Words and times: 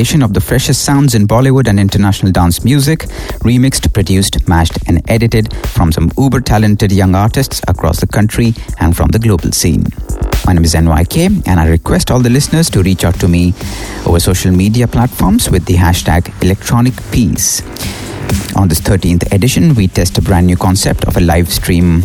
compilation 0.00 0.22
of 0.22 0.32
the 0.32 0.40
freshest 0.40 0.82
sounds 0.82 1.14
in 1.14 1.26
Bollywood 1.26 1.68
and 1.68 1.78
international 1.78 2.32
dance 2.32 2.64
music, 2.64 3.00
remixed, 3.44 3.92
produced, 3.92 4.48
mashed, 4.48 4.78
and 4.88 5.02
edited 5.10 5.54
from 5.66 5.92
some 5.92 6.10
uber 6.16 6.40
talented 6.40 6.90
young 6.90 7.14
artists 7.14 7.60
across 7.68 8.00
the 8.00 8.06
country 8.06 8.54
and 8.78 8.96
from 8.96 9.08
the 9.08 9.18
global 9.18 9.52
scene. 9.52 9.84
My 10.46 10.54
name 10.54 10.64
is 10.64 10.74
NYK, 10.74 11.46
and 11.46 11.60
I 11.60 11.68
request 11.68 12.10
all 12.10 12.20
the 12.20 12.30
listeners 12.30 12.70
to 12.70 12.82
reach 12.82 13.04
out 13.04 13.20
to 13.20 13.28
me 13.28 13.52
over 14.06 14.18
social 14.18 14.50
media 14.50 14.88
platforms 14.88 15.50
with 15.50 15.66
the 15.66 15.74
hashtag 15.74 16.32
electronic 16.42 16.94
peace. 17.12 17.60
On 18.56 18.68
this 18.68 18.80
13th 18.80 19.30
edition, 19.34 19.74
we 19.74 19.86
test 19.86 20.16
a 20.16 20.22
brand 20.22 20.46
new 20.46 20.56
concept 20.56 21.04
of 21.04 21.18
a 21.18 21.20
live 21.20 21.52
stream 21.52 21.96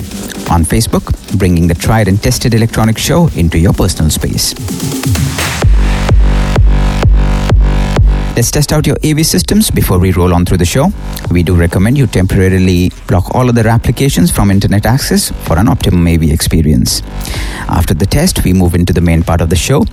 on 0.51 0.66
Facebook, 0.66 1.05
bringing 1.39 1.67
the 1.67 1.75
tried 1.75 2.09
and 2.09 2.22
tested 2.22 2.53
electronic 2.53 2.97
show 2.97 3.29
into 3.35 3.57
your 3.57 3.72
personal 3.72 4.11
space. 4.11 4.53
Let's 8.35 8.51
test 8.51 8.73
out 8.73 8.85
your 8.85 8.97
AV 9.01 9.25
systems 9.25 9.72
before 9.72 9.97
we 9.97 10.12
roll 10.12 10.34
on 10.34 10.44
through 10.44 10.57
the 10.57 10.66
show. 10.66 10.90
We 11.31 11.41
do 11.41 11.56
recommend 11.56 11.97
you 11.97 12.06
temporarily 12.06 12.91
block 13.07 13.34
all 13.34 13.47
other 13.47 13.66
applications 13.66 14.29
from 14.29 14.51
internet 14.51 14.85
access 14.85 15.31
for 15.47 15.57
an 15.57 15.69
optimum 15.69 16.06
AV 16.06 16.23
experience. 16.23 17.01
After 17.69 17.94
the 17.94 18.06
test, 18.06 18.44
we 18.44 18.51
move 18.51 18.76
into 18.76 18.91
the 18.91 18.99
main 18.99 19.23
part 19.23 19.40
of 19.40 19.49
the 19.49 19.55
show. 19.55 19.85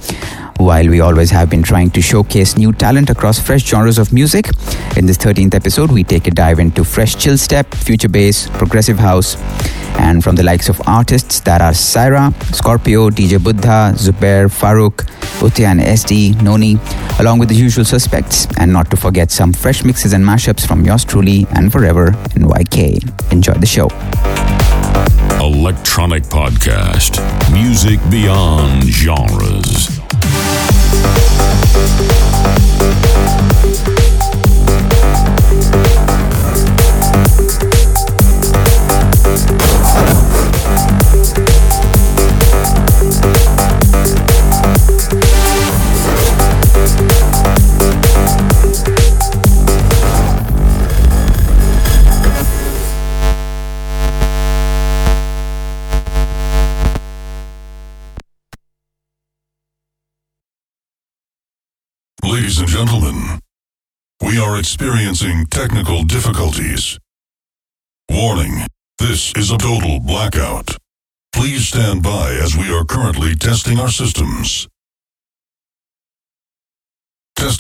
While 0.57 0.89
we 0.89 1.01
always 1.01 1.31
have 1.31 1.51
been 1.51 1.63
trying 1.63 1.91
to 1.93 2.03
showcase 2.03 2.57
new 2.57 2.73
talent 2.73 3.11
across 3.11 3.39
fresh 3.39 3.65
genres 3.65 3.97
of 3.97 4.13
music, 4.13 4.49
in 4.97 5.07
this 5.07 5.19
13th 5.19 5.55
episode, 5.55 5.93
we 5.93 6.03
take 6.03 6.27
a 6.27 6.33
dive 6.33 6.59
into 6.59 6.83
fresh 6.83 7.15
chill 7.15 7.39
step, 7.39 7.73
future 7.73 8.09
bass, 8.09 8.49
progressive 8.51 8.99
house, 8.99 9.37
and 10.01 10.25
from 10.25 10.35
the 10.35 10.43
likes 10.43 10.69
of 10.69 10.81
artists 10.89 11.39
that 11.41 11.61
are 11.61 11.71
Syrah, 11.71 12.35
Scorpio, 12.53 13.09
DJ 13.09 13.43
Buddha, 13.43 13.93
Zubair, 13.95 14.49
Faruk, 14.51 15.07
Utteya 15.43 15.71
and 15.73 15.81
SD, 15.81 16.41
Noni, 16.41 16.79
along 17.19 17.39
with 17.41 17.49
the 17.49 17.55
usual 17.55 17.85
suspects, 17.85 18.47
and 18.59 18.73
not 18.73 18.91
to 18.91 18.97
forget 18.97 19.31
some 19.31 19.53
fresh 19.53 19.85
mixes 19.85 20.13
and 20.13 20.25
mashups 20.25 20.67
from 20.67 20.85
yours 20.85 21.05
truly 21.05 21.47
and 21.57 21.73
forever 21.73 22.13
NYK. 22.37 23.33
Enjoy 23.33 23.55
the 23.55 23.67
show. 23.67 23.89
Electronyk 25.43 26.29
Podcast. 26.29 27.19
Music 27.53 27.99
beyond 28.11 28.85
genres. 28.85 30.01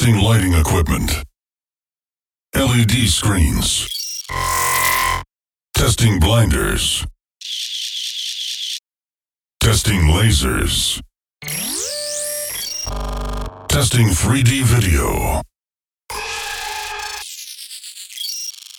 Testing 0.02 0.20
lighting 0.20 0.54
equipment. 0.54 1.22
LED 2.56 2.90
screens. 3.06 3.86
Testing 5.76 6.18
blinders. 6.18 7.06
Testing 9.60 10.00
lasers. 10.10 11.00
Testing 13.68 14.08
3D 14.08 14.64
video. 14.64 15.40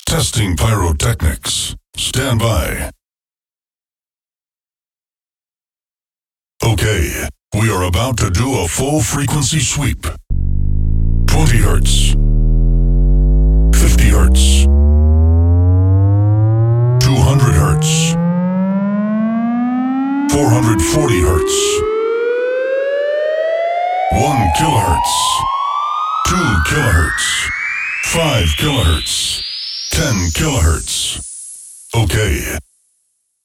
Testing 0.06 0.58
pyrotechnics. 0.58 1.74
Stand 1.96 2.40
by. 2.42 2.92
Okay, 6.62 7.28
we 7.54 7.72
are 7.72 7.84
about 7.84 8.18
to 8.18 8.30
do 8.30 8.60
a 8.60 8.68
full 8.68 9.00
frequency 9.00 9.62
sweep. 9.62 10.06
20 11.34 11.64
hertz, 11.64 12.14
50 13.74 14.12
hertz, 14.12 14.66
200 17.00 17.56
hertz, 17.56 18.16
440 20.30 21.24
hertz, 21.24 21.54
1 24.12 24.54
kilohertz, 24.58 25.10
2 26.28 26.64
kilohertz, 26.70 27.50
5 28.14 28.56
kilohertz, 28.56 29.42
10 29.92 30.32
kilohertz. 30.34 31.20
Okay. 31.94 32.58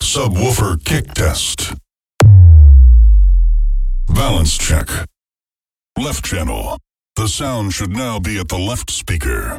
Subwoofer 0.03 0.77
kick 0.85 1.15
test. 1.15 1.73
Balance 4.09 4.59
check. 4.59 4.89
Left 5.97 6.25
channel. 6.25 6.77
The 7.19 7.27
sound 7.27 7.73
should 7.75 7.91
now 7.91 8.21
be 8.21 8.39
at 8.39 8.47
the 8.47 8.57
left 8.57 8.93
speaker. 8.93 9.59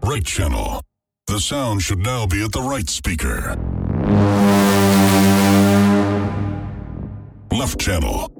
Right 0.00 0.24
channel. 0.24 0.80
The 1.26 1.40
sound 1.40 1.82
should 1.82 1.98
now 1.98 2.24
be 2.24 2.44
at 2.44 2.52
the 2.52 2.62
right 2.62 2.88
speaker. 2.88 3.56
Left 7.50 7.80
channel. 7.80 8.30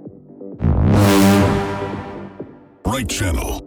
Right 2.86 3.08
channel. 3.08 3.58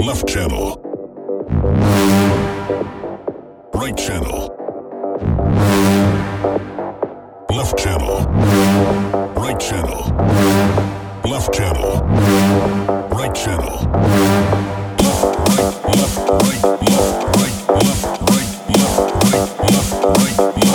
Left 0.00 0.26
channel. 0.26 0.80
Right 3.74 3.96
channel 3.98 4.62
channel, 7.76 8.24
right 9.34 9.58
channel, 9.58 10.04
left 11.24 11.52
channel, 11.54 12.00
right 13.10 13.34
channel, 13.34 13.76
left, 14.98 15.38
right, 15.48 15.74
left, 15.96 16.18
right, 16.28 16.62
left, 16.82 17.22
right, 17.36 17.56
left, 17.68 18.04
right, 18.30 18.50
left, 18.68 19.24
right, 19.32 19.50
left, 19.60 20.04
right, 20.04 20.38
left. 20.56 20.71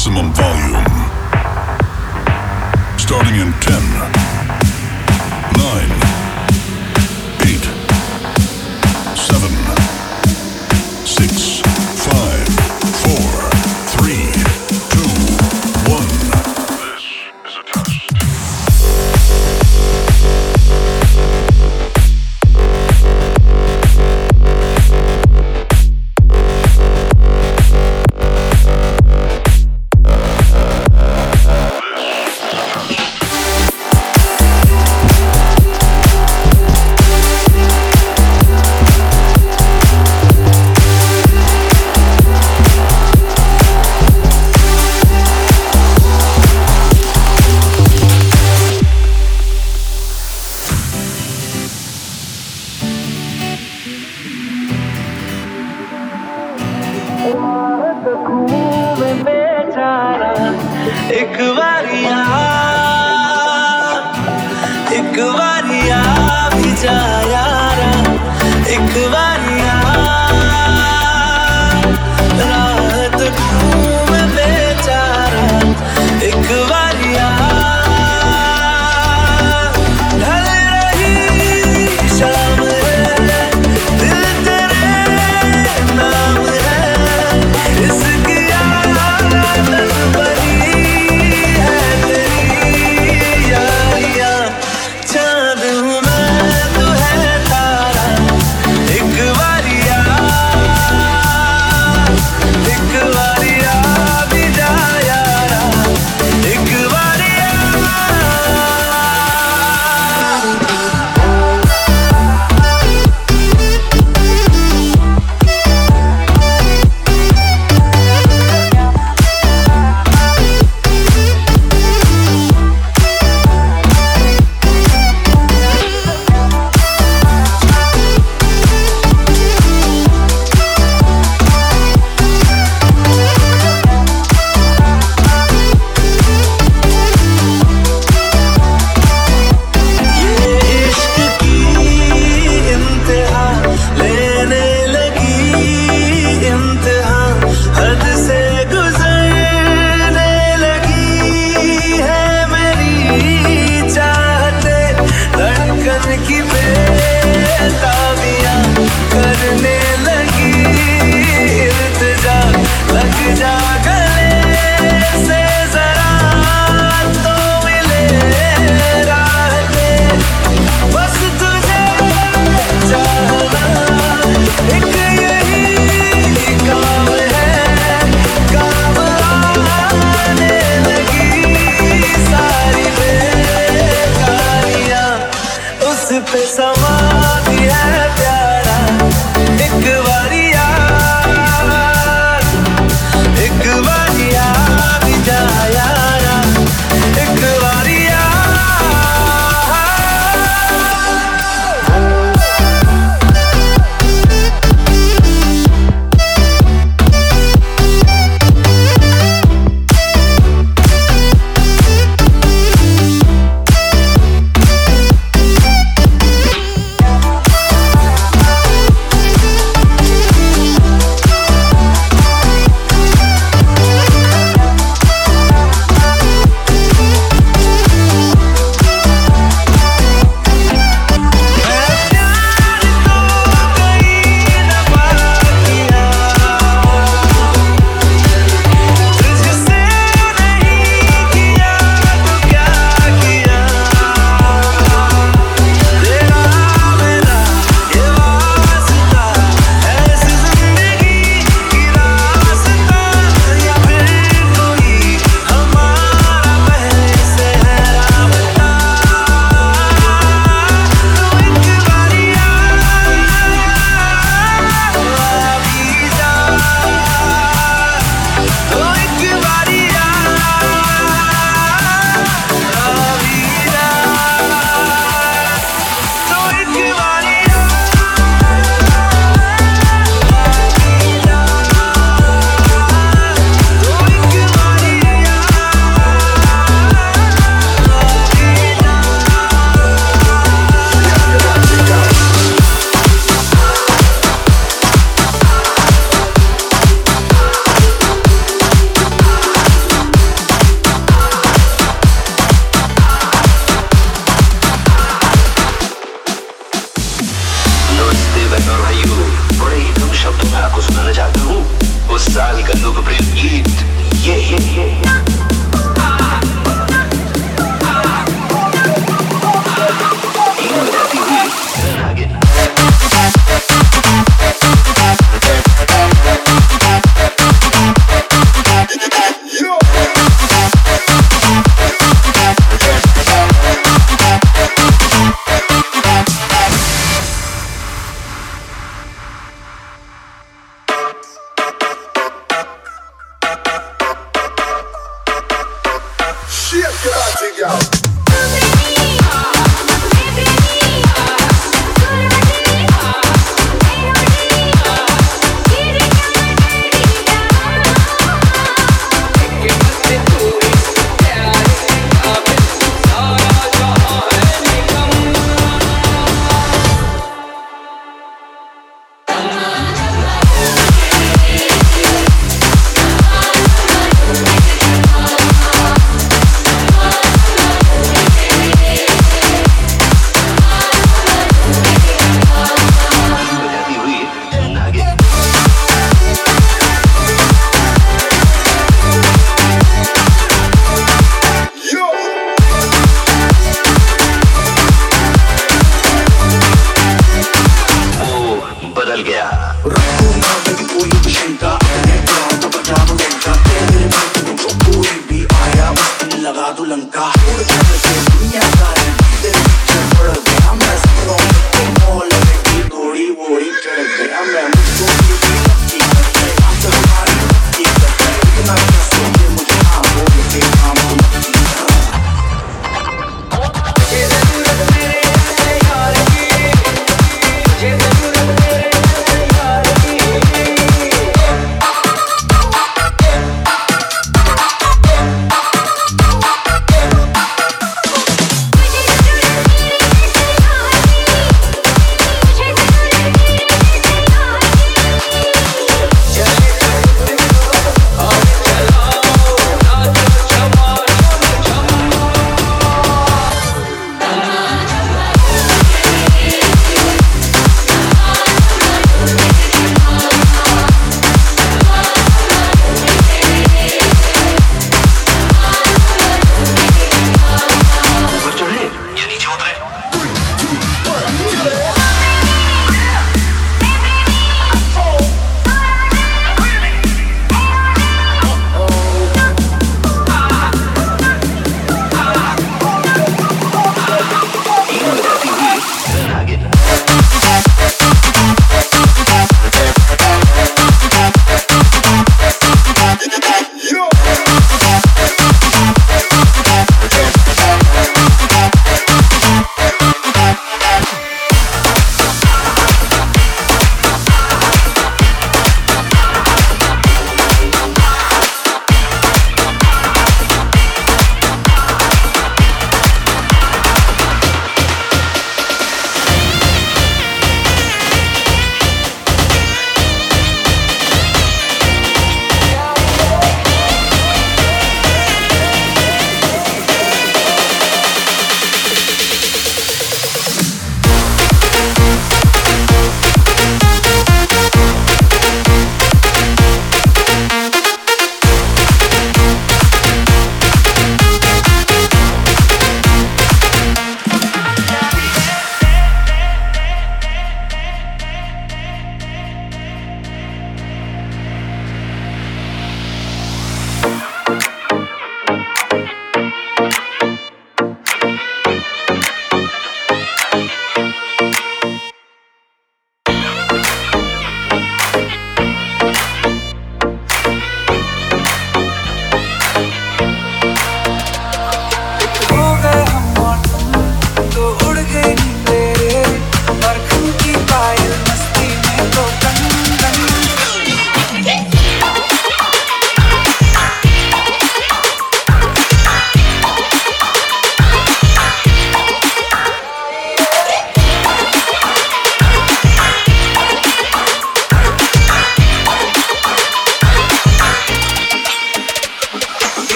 Maximum 0.00 0.32
volume. 0.32 0.89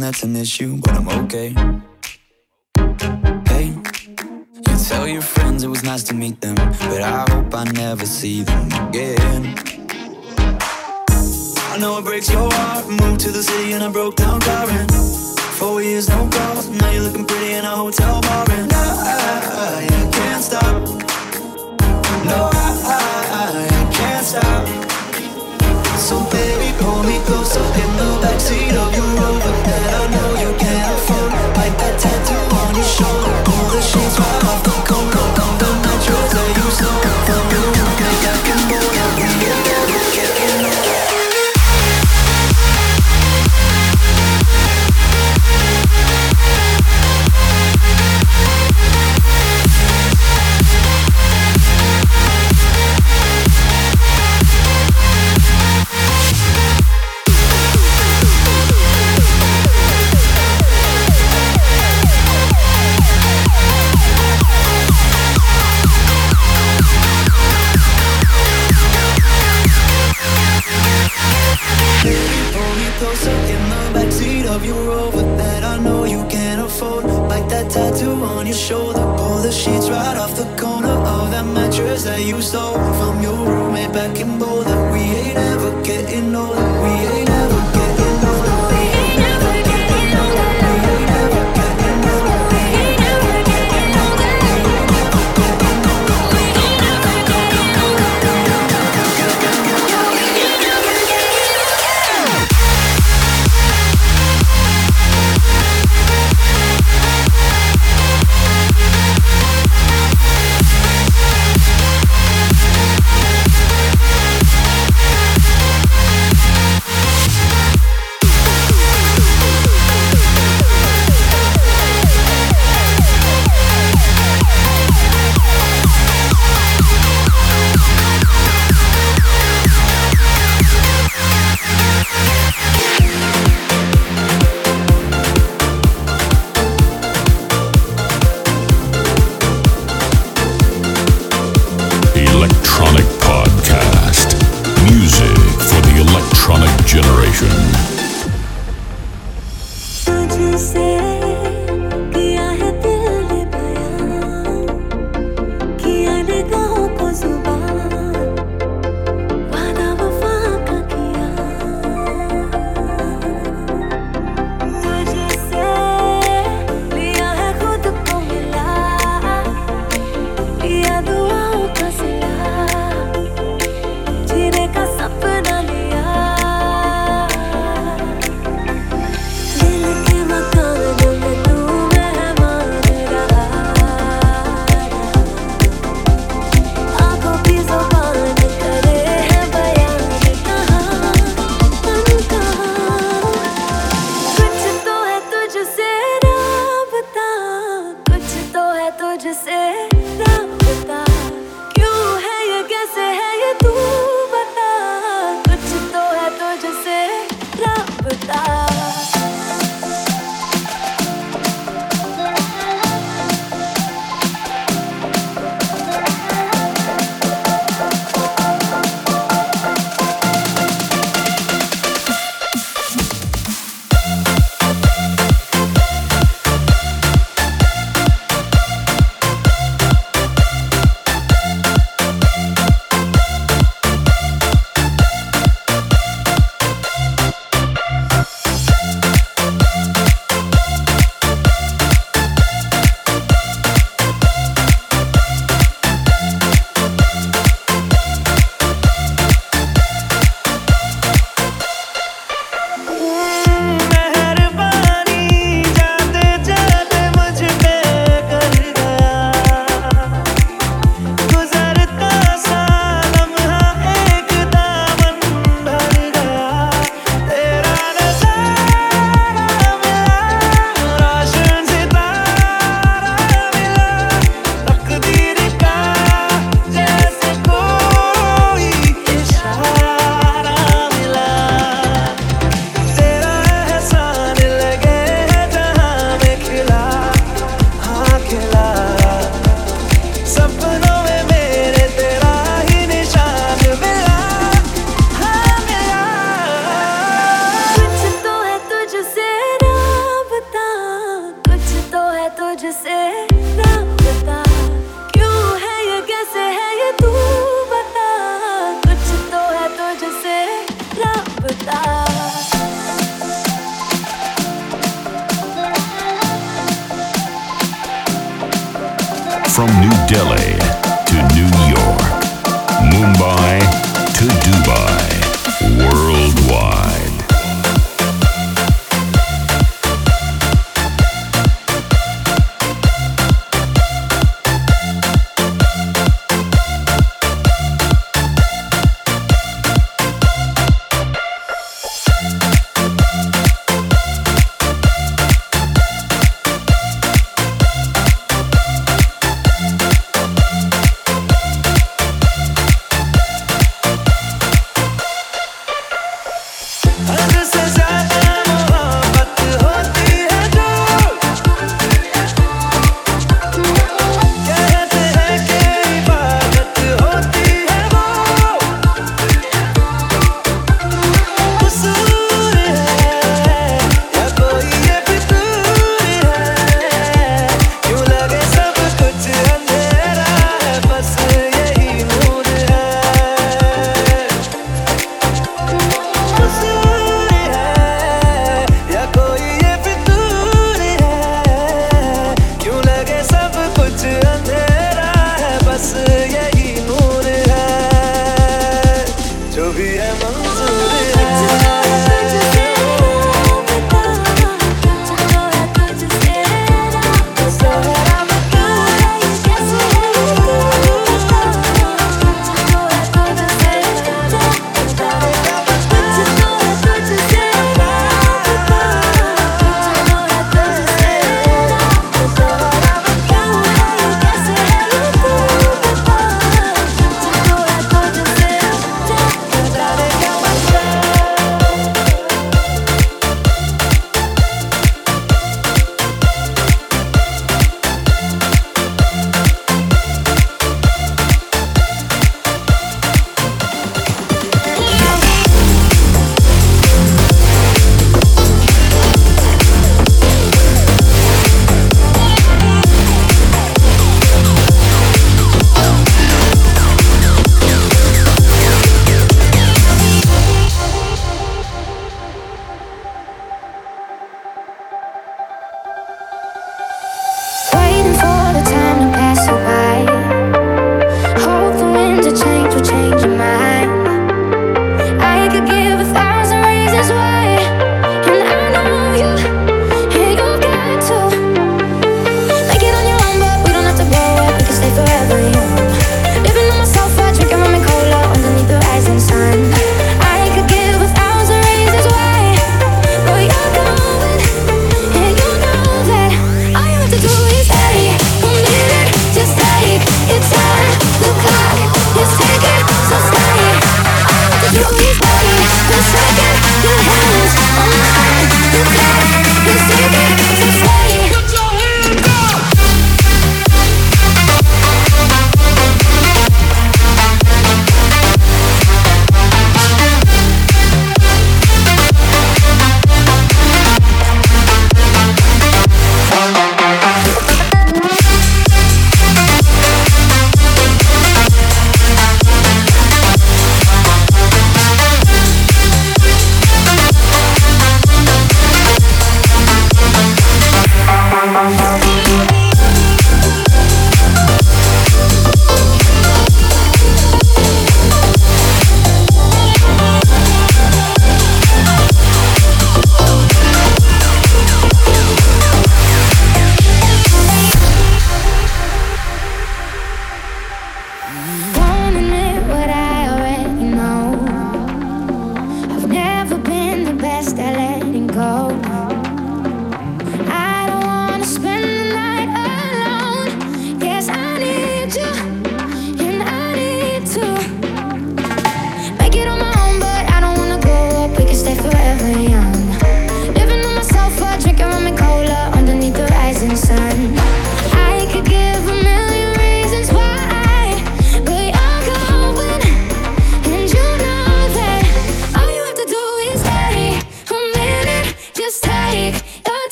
that's 0.00 0.22
an 0.22 0.36
issue, 0.36 0.78
but 0.80 0.92
I'm 0.92 1.08
okay. 1.24 1.54
Hey, 3.48 3.66
you 4.66 4.76
tell 4.88 5.06
your 5.08 5.22
friends 5.22 5.64
it 5.64 5.68
was 5.68 5.82
nice 5.82 6.02
to 6.04 6.14
meet 6.14 6.40
them. 6.40 6.43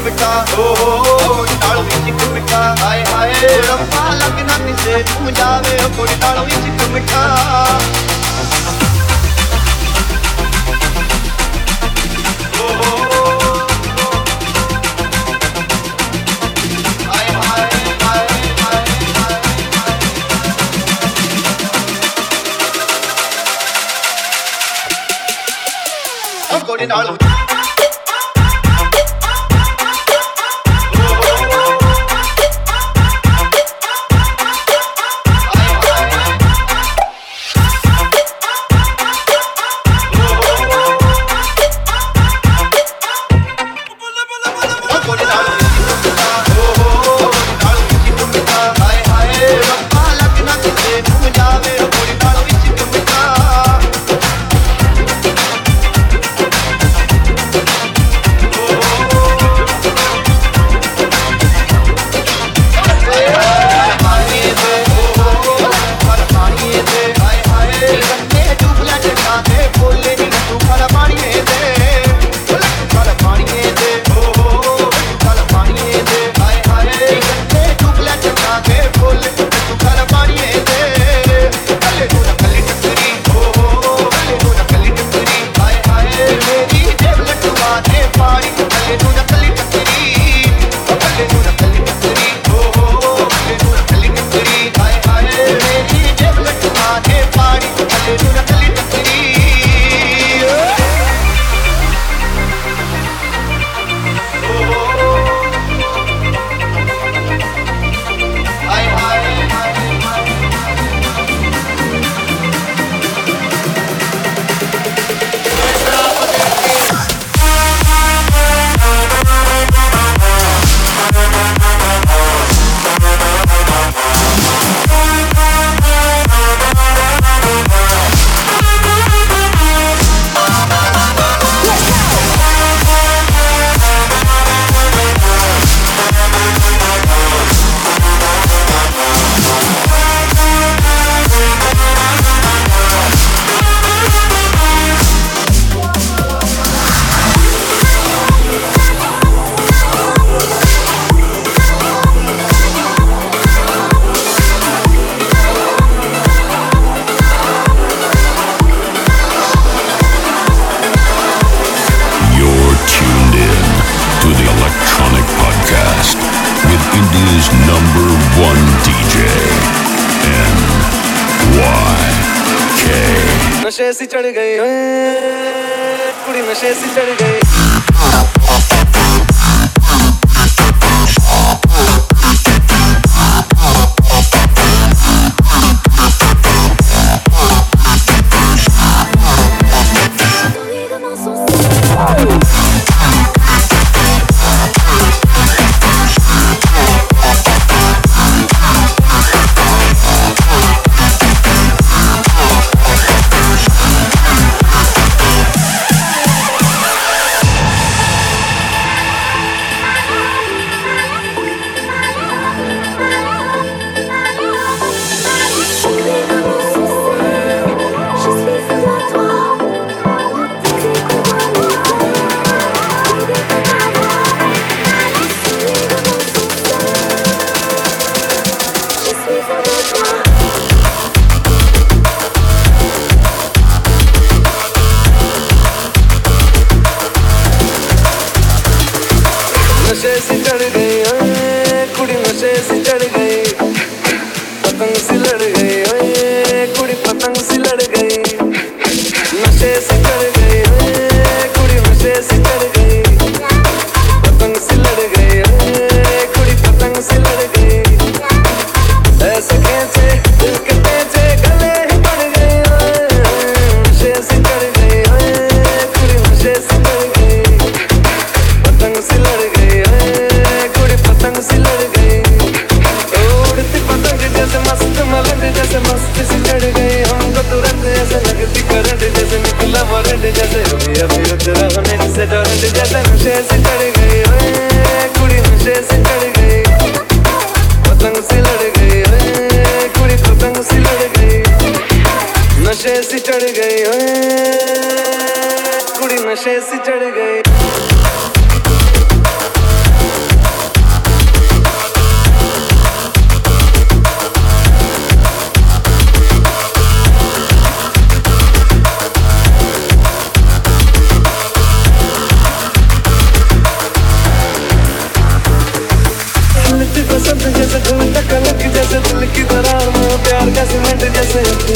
ਚਿਮਕਾ 0.00 0.44
ਓ 0.58 1.44
ਨਾਲ 1.54 1.82
ਵਿੱਚ 1.82 2.04
ਚਿਮਕਾ 2.20 2.58
ਹਾਏ 2.80 3.04
ਹਾਏ, 3.06 3.32
ਰੱਬਾ 3.68 4.12
ਲੱਗਣਾ 4.14 4.56
ਕਿਸੇ 4.58 5.02
ਤੂੰ 5.04 5.32
ਜਾਵੇ, 5.34 5.76
ਓ 5.84 5.88
ਕੁੜੀ 5.96 6.14
ਨਾਲ 6.20 6.44
ਵਿੱਚ 6.44 6.80
ਚਿਮਕਾ 6.80 7.24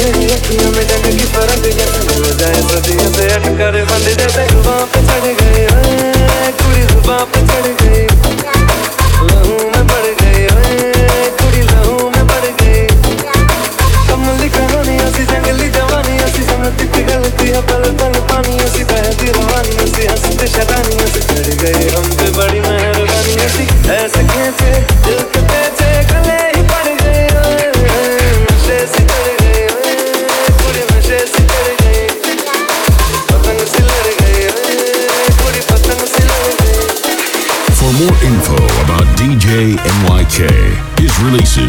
नहीं 0.05 0.29
अखियों 0.37 0.71
में 0.73 0.83
जग 0.89 1.05
की 1.11 1.25
फ़र्क 1.35 1.67
हो 2.11 2.33
जाए 2.41 2.61
सदियों 2.69 3.13
से 3.15 3.29
अटकर 3.37 3.81
बंद 3.93 4.09
जैसे 4.21 4.47
पे 4.93 5.07
चढ़ 5.09 5.27
गए 5.41 5.67
कुड़ी 6.61 6.83
ज़ुबान 6.93 7.25
पे 7.35 7.47
चढ़ 7.51 7.74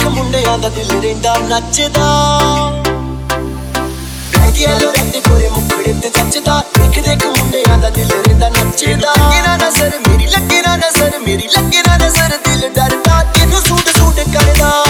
ਦੇਖ 0.00 0.08
ਮੁੰਡਿਆਂ 0.08 0.58
ਦਾ 0.58 0.68
ਦਿਲ 0.68 1.00
ਰਹਿੰਦਾ, 1.00 1.36
ਨੱਚਦਾ। 1.38 2.04
ਗੰਗੀਆਂ 4.34 4.80
ਲੋਰੇ 4.80 5.10
ਤੇ 5.10 5.20
ਗੋਰੇ 5.28 5.48
ਮੁਖੜੇ 5.48 5.92
ਤੇ 5.92 6.08
ਜੱਚਦਾ। 6.08 6.62
ਦੇਖ 6.78 7.04
ਦੇਖ 7.04 7.26
ਮੁੰਡਿਆਂ 7.26 7.78
ਦਾ 7.78 7.90
ਦਿਲ 7.90 8.10
ਰਹਿੰਦਾ, 8.10 8.48
ਨੱਚਦਾ। 8.48 9.12
ਲੱਗੇ 9.12 9.40
ਨਾ 9.42 9.56
ਨਜ਼ਰ, 9.56 9.92
ਮੇਰੀ 10.08 10.26
ਲੱਗੇ 10.26 10.62
ਨਾ 10.62 10.76
ਨਜ਼ਰ, 10.76 11.12
ਮੇਰੀ 11.26 11.48
ਲੱਗੇ 11.58 11.82
ਨਾ 11.82 11.96
ਨਜ਼ਰ, 11.96 12.28
ਦਿਲ 12.28 12.68
ਡਰਦਾ। 12.74 13.22
ਤੈਨੂੰ 13.34 13.60
ਸੂਟ 13.60 13.88
ਸੂਟ 13.98 14.14
ਕਰਦਾ। 14.14 14.84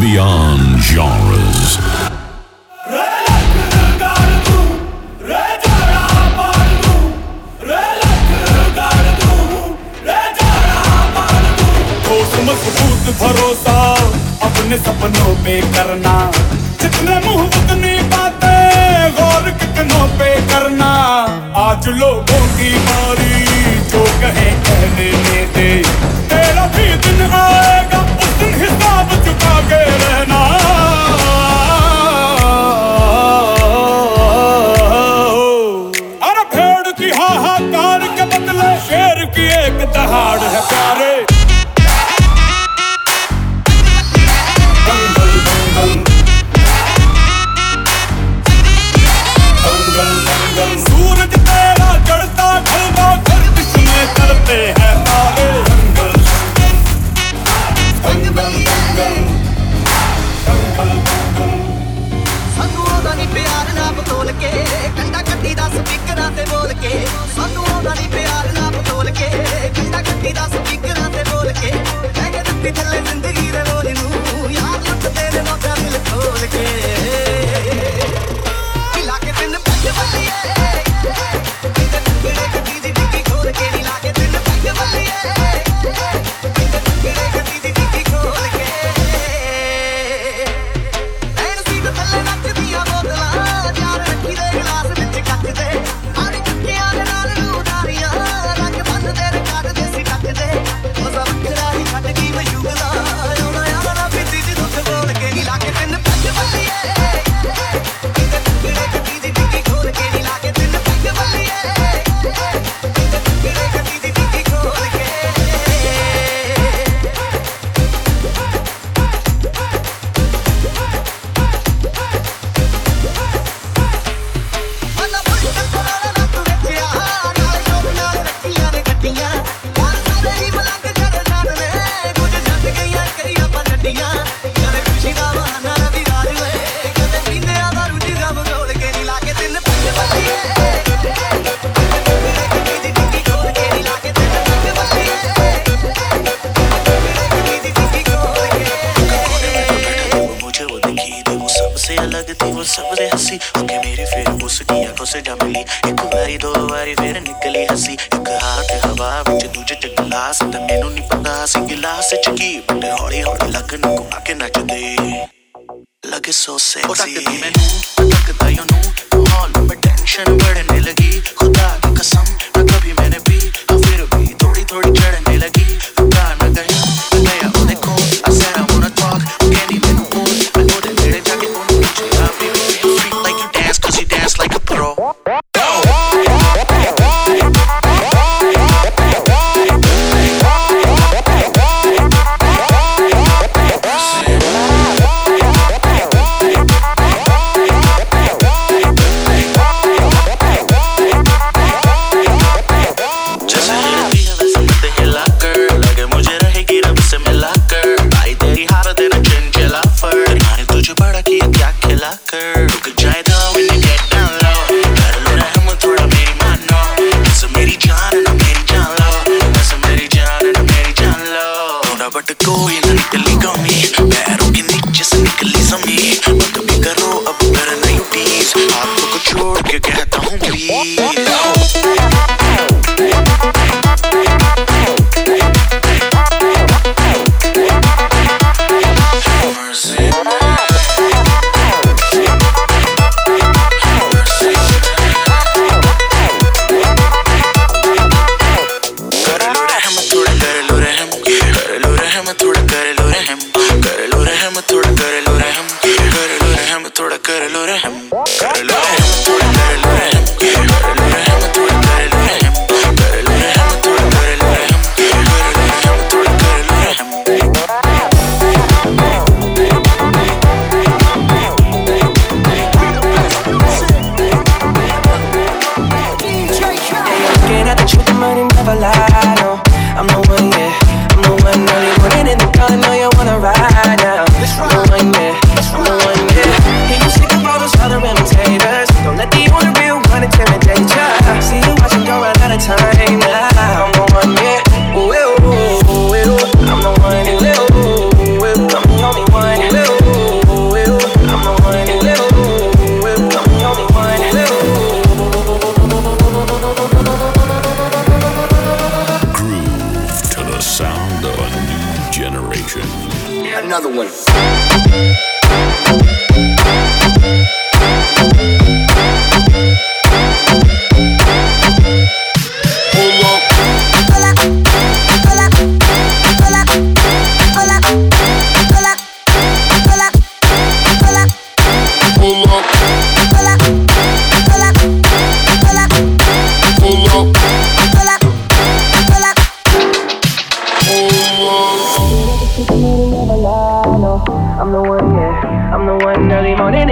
Beyond 0.00 0.78
genres. 0.82 1.55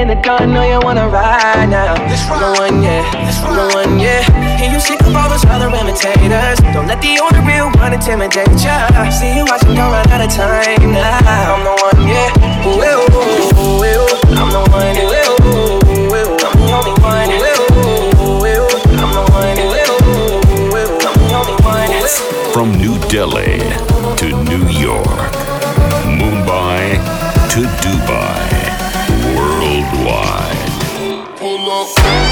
in 0.05 0.09
the 0.09 0.23
car, 0.23 0.47
know 0.47 0.63
you 0.63 0.79
wanna 0.85 1.09
ride 1.09 1.71
now. 1.71 1.95
That's 1.95 2.29
right. 2.29 2.37
I'm 2.37 2.41
the 2.45 2.61
one, 2.61 2.83
yeah. 2.83 3.01
That's 3.25 3.41
right. 3.41 3.49
I'm 3.49 3.57
the 3.57 3.67
one, 3.75 3.99
yeah. 3.99 4.61
And 4.61 4.69
you 4.73 4.79
sick 4.79 5.01
of 5.01 5.17
all 5.17 5.31
those 5.33 5.45
other 5.47 5.69
imitators. 5.73 6.61
Don't 6.77 6.87
let 6.87 7.01
the 7.01 7.17
only 7.25 7.41
real 7.49 7.73
one 7.81 7.95
intimidate 7.95 8.53
ya. 8.61 8.85
See 9.09 9.33
you 9.33 9.45
watching, 9.49 9.75
don't 9.75 9.89
run 9.89 10.05
out 10.13 10.21
of 10.21 10.29
time 10.29 10.93
now. 10.93 11.57
I'm 11.57 11.65
the 11.65 11.73
one, 11.89 12.05
yeah. 12.05 12.69
Ooh, 12.69 12.85
ooh, 12.85 13.09
ooh, 13.17 13.49
ooh. 13.49 13.81
Ooh. 13.81 14.13
I'm 14.37 14.53
the 14.53 14.61
one, 14.69 15.01
ooh, 15.01 15.25
From 22.53 22.69
New 22.77 22.99
Delhi 23.09 23.59
to 24.21 24.27
New 24.45 24.69
York, 24.69 25.33
Mumbai 26.07 27.01
to 27.51 27.61
Dubai. 27.83 28.44
Don't 31.85 32.24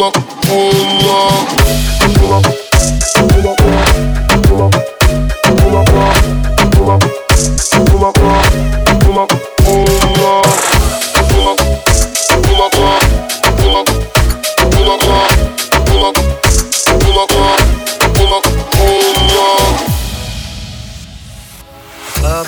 Love 0.00 0.16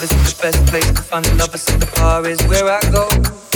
is 0.02 0.08
the 0.08 0.34
best 0.40 0.66
place 0.68 0.90
to 0.90 1.02
find 1.02 1.26
love. 1.36 1.54
so 1.60 1.76
the 1.76 1.86
bar 1.96 2.26
is 2.26 2.40
where 2.48 2.66
I 2.66 2.80
go 2.90 3.51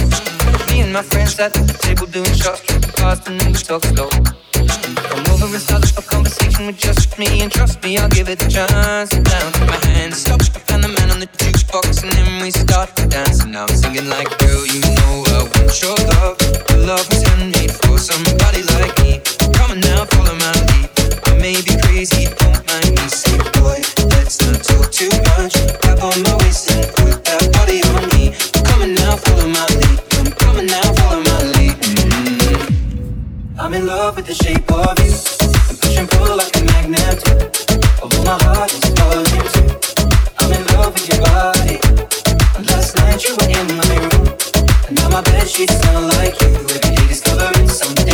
and 0.87 0.93
my 0.93 1.03
friends 1.03 1.39
at 1.41 1.53
the 1.53 1.75
table 1.83 2.07
doing 2.07 2.33
shots, 2.35 2.63
drinking 2.63 2.91
fast, 2.93 3.27
and 3.29 3.41
then 3.41 3.53
we 3.53 3.59
talk 3.59 3.83
slow. 3.91 4.09
Come 4.09 5.27
over 5.35 5.51
and 5.51 5.63
start 5.63 5.83
a 5.99 6.03
conversation 6.03 6.67
with 6.67 6.79
just 6.79 7.19
me, 7.19 7.43
and 7.43 7.51
trust 7.51 7.83
me, 7.83 7.99
I'll 7.99 8.09
give 8.09 8.29
it 8.29 8.43
a 8.43 8.49
chance. 8.49 9.11
Now 9.13 9.51
take 9.51 9.67
my 9.67 9.81
hand, 9.91 10.15
stop, 10.15 10.41
and 10.71 10.85
the 10.85 10.89
man 10.89 11.11
on 11.11 11.19
the 11.19 11.27
jukebox, 11.27 12.03
and 12.05 12.13
then 12.13 12.43
we 12.43 12.51
start 12.51 12.95
dancing. 13.11 13.51
Now 13.53 13.67
I'm 13.67 13.77
singing 13.77 14.09
like, 14.09 14.31
girl, 14.39 14.63
you 14.67 14.81
know 14.81 15.15
I 15.35 15.43
want 15.51 15.75
your 15.83 15.99
love. 16.15 16.39
Your 16.71 16.81
love 16.87 17.07
was 17.11 17.23
handmade 17.27 17.75
for 17.83 17.99
somebody 17.99 18.63
like 18.79 18.95
me. 19.03 19.21
Come 19.59 19.71
on 19.75 19.81
now, 19.81 20.05
follow 20.15 20.37
my 20.39 20.55
lead. 20.71 20.89
I 21.27 21.35
may 21.43 21.59
be 21.67 21.75
crazy, 21.83 22.31
don't 22.39 22.63
mind 22.71 22.95
me. 22.95 23.07
Say, 23.11 23.37
boy, 23.59 23.83
let's 24.15 24.39
not 24.47 24.63
talk 24.63 24.87
too 24.93 25.11
much. 25.35 25.55
Grab 25.83 25.99
on 25.99 26.23
my 26.23 26.35
waist 26.47 26.71
and 26.71 26.87
put 26.95 27.25
that 27.27 27.43
body 27.59 27.83
on 27.95 28.03
me. 28.15 28.35
Come 28.63 28.83
on 28.83 28.95
now, 28.95 29.17
follow 29.17 29.49
my 29.51 29.67
lead. 29.83 30.06
Now, 30.67 30.83
follow 30.95 31.23
my 31.23 31.43
lead. 31.55 31.77
Mm-hmm. 31.79 33.61
I'm 33.61 33.73
in 33.75 33.87
love 33.87 34.17
with 34.17 34.27
the 34.27 34.35
shape 34.35 34.67
of 34.73 34.99
you. 34.99 35.15
And 35.71 35.79
push 35.79 35.97
and 35.97 36.09
pull 36.11 36.37
like 36.37 36.57
a 36.57 36.65
magnet. 36.65 37.23
Although 38.03 38.25
my 38.25 38.39
heart 38.43 38.75
is 38.75 38.83
falling 38.99 39.47
too. 39.55 39.71
I'm 40.39 40.51
in 40.51 40.67
love 40.75 40.93
with 40.95 41.07
your 41.07 41.23
body. 41.23 41.79
And 42.59 42.67
last 42.67 42.97
night 42.97 43.23
you 43.23 43.37
were 43.39 43.47
in 43.47 43.67
my 43.79 43.95
room. 44.11 44.27
And 44.89 44.97
now 44.99 45.09
my 45.09 45.23
bed 45.23 45.47
sheets 45.49 45.79
smell 45.79 46.03
like 46.19 46.35
you. 46.41 46.49
Every 46.49 46.81
day 46.81 46.97
discovering 47.07 47.69
something 47.69 48.06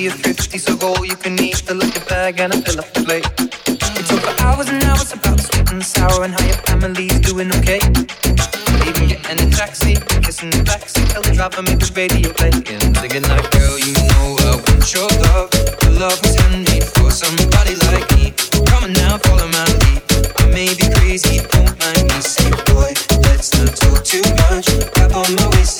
You 0.00 0.08
and 0.08 0.24
me 0.24 0.30
are 0.30 0.32
thrifty, 0.32 0.56
so 0.56 0.76
go 0.76 0.96
you 1.04 1.14
can 1.14 1.38
eat. 1.38 1.56
Fill 1.56 1.76
up 1.76 1.92
your 1.94 2.04
bag 2.06 2.40
and 2.40 2.54
I 2.54 2.60
fill 2.62 2.80
up 2.80 2.88
the 2.94 3.04
plate. 3.04 3.28
We 3.68 4.00
talk 4.08 4.24
for 4.24 4.32
hours 4.40 4.70
and 4.70 4.82
hours 4.84 5.12
about 5.12 5.36
the 5.36 5.44
sweet 5.44 5.70
and 5.72 5.84
sour 5.84 6.24
and 6.24 6.32
how 6.32 6.40
your 6.40 6.56
family's 6.64 7.20
doing 7.20 7.52
okay. 7.60 7.84
Leaving 8.80 9.12
you 9.12 9.20
in 9.28 9.36
a 9.44 9.48
taxi, 9.52 10.00
kissing 10.24 10.48
the 10.48 10.64
backseat, 10.64 11.12
tell 11.12 11.20
the 11.20 11.36
driver 11.36 11.60
make 11.60 11.84
the 11.84 11.92
radio 11.92 12.32
play. 12.32 12.48
And 12.48 12.96
singing 12.96 13.28
like, 13.28 13.44
girl, 13.52 13.76
you 13.76 13.92
know 13.92 14.40
I 14.48 14.56
want 14.56 14.88
your 14.88 15.10
love. 15.28 15.52
Your 15.84 15.92
love 16.00 16.16
was 16.24 16.32
handmade 16.32 16.88
for 16.96 17.12
somebody 17.12 17.76
like 17.92 18.08
me. 18.16 18.32
Come 18.72 18.88
on 18.88 18.96
now, 18.96 19.20
follow 19.20 19.52
my 19.52 19.68
lead. 19.84 20.00
I 20.40 20.48
may 20.48 20.72
be 20.80 20.88
crazy, 20.96 21.44
don't 21.52 21.76
mind 21.76 22.08
me. 22.08 22.18
Say, 22.24 22.48
boy, 22.72 22.96
let's 23.28 23.52
not 23.52 23.76
talk 23.76 24.00
too 24.00 24.24
much. 24.48 24.64
Grab 24.96 25.12
on 25.12 25.28
my 25.36 25.44
waist 25.60 25.79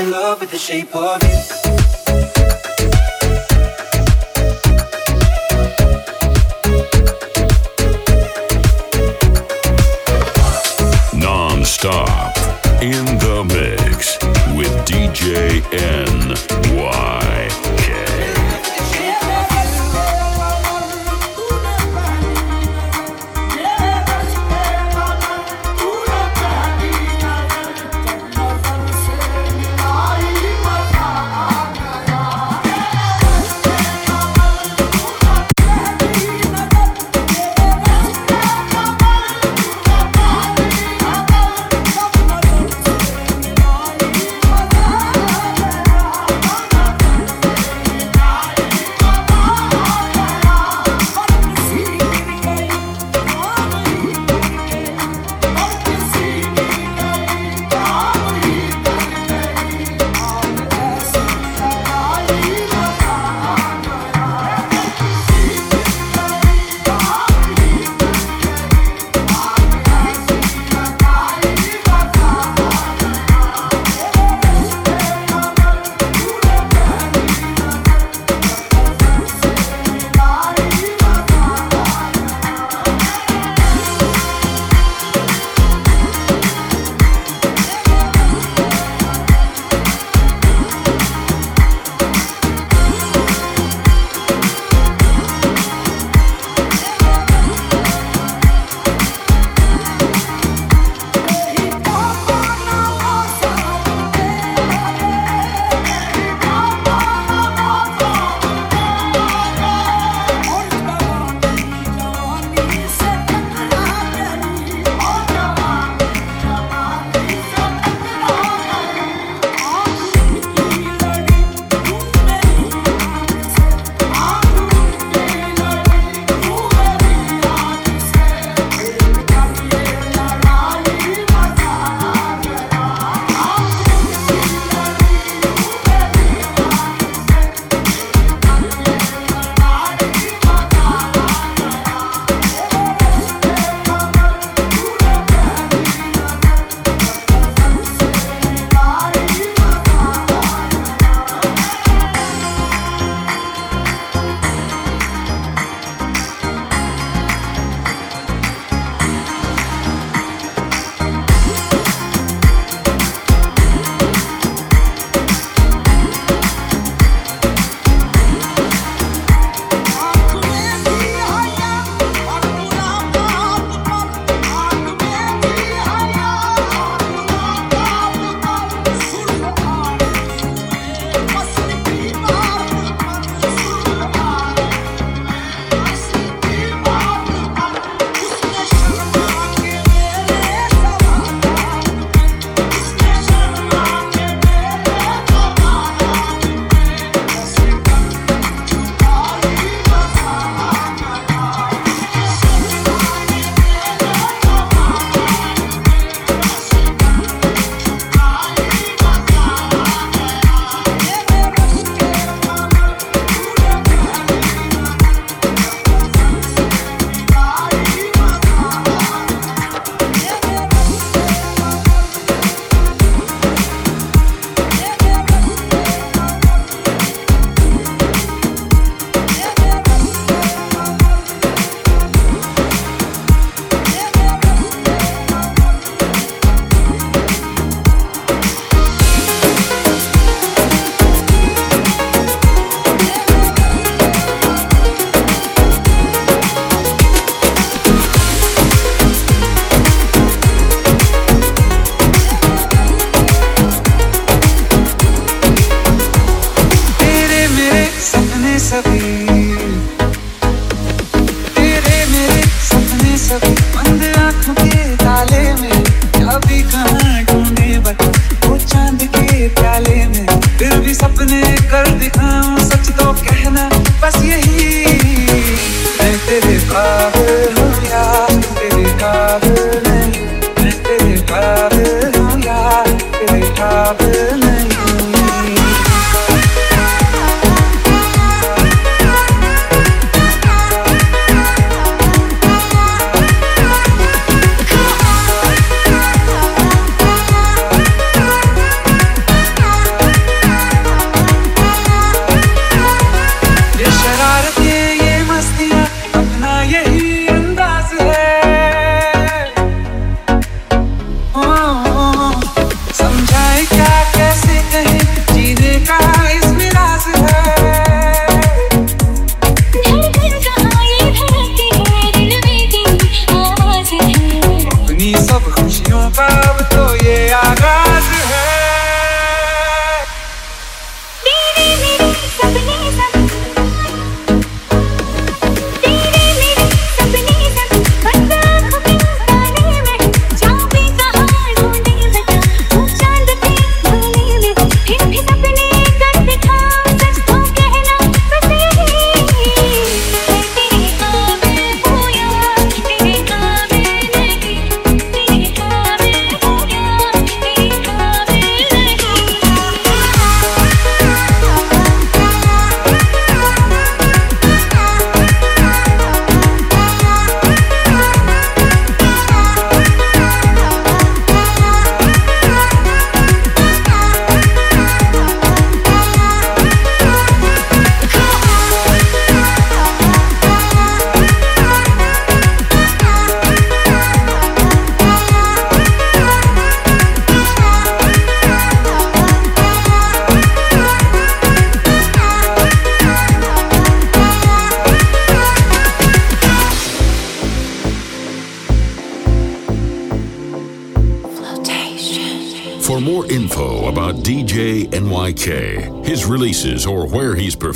In 0.00 0.10
love 0.10 0.40
with 0.40 0.50
the 0.50 0.58
shape 0.58 0.94
of 0.96 1.22
you. 1.22 1.28
Non-stop 11.20 12.19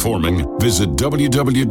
performing, 0.05 0.45
visit 0.59 0.91
www.djnyk.com. 0.97 1.65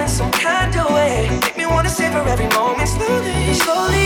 in 0.00 0.08
some 0.08 0.30
kind 0.30 0.74
of 0.76 0.90
way. 0.92 1.28
Make 1.42 1.56
me 1.56 1.66
wanna 1.66 1.90
savor 1.90 2.22
every 2.26 2.48
moment 2.48 2.88
slowly, 2.88 3.54
slowly. 3.54 3.99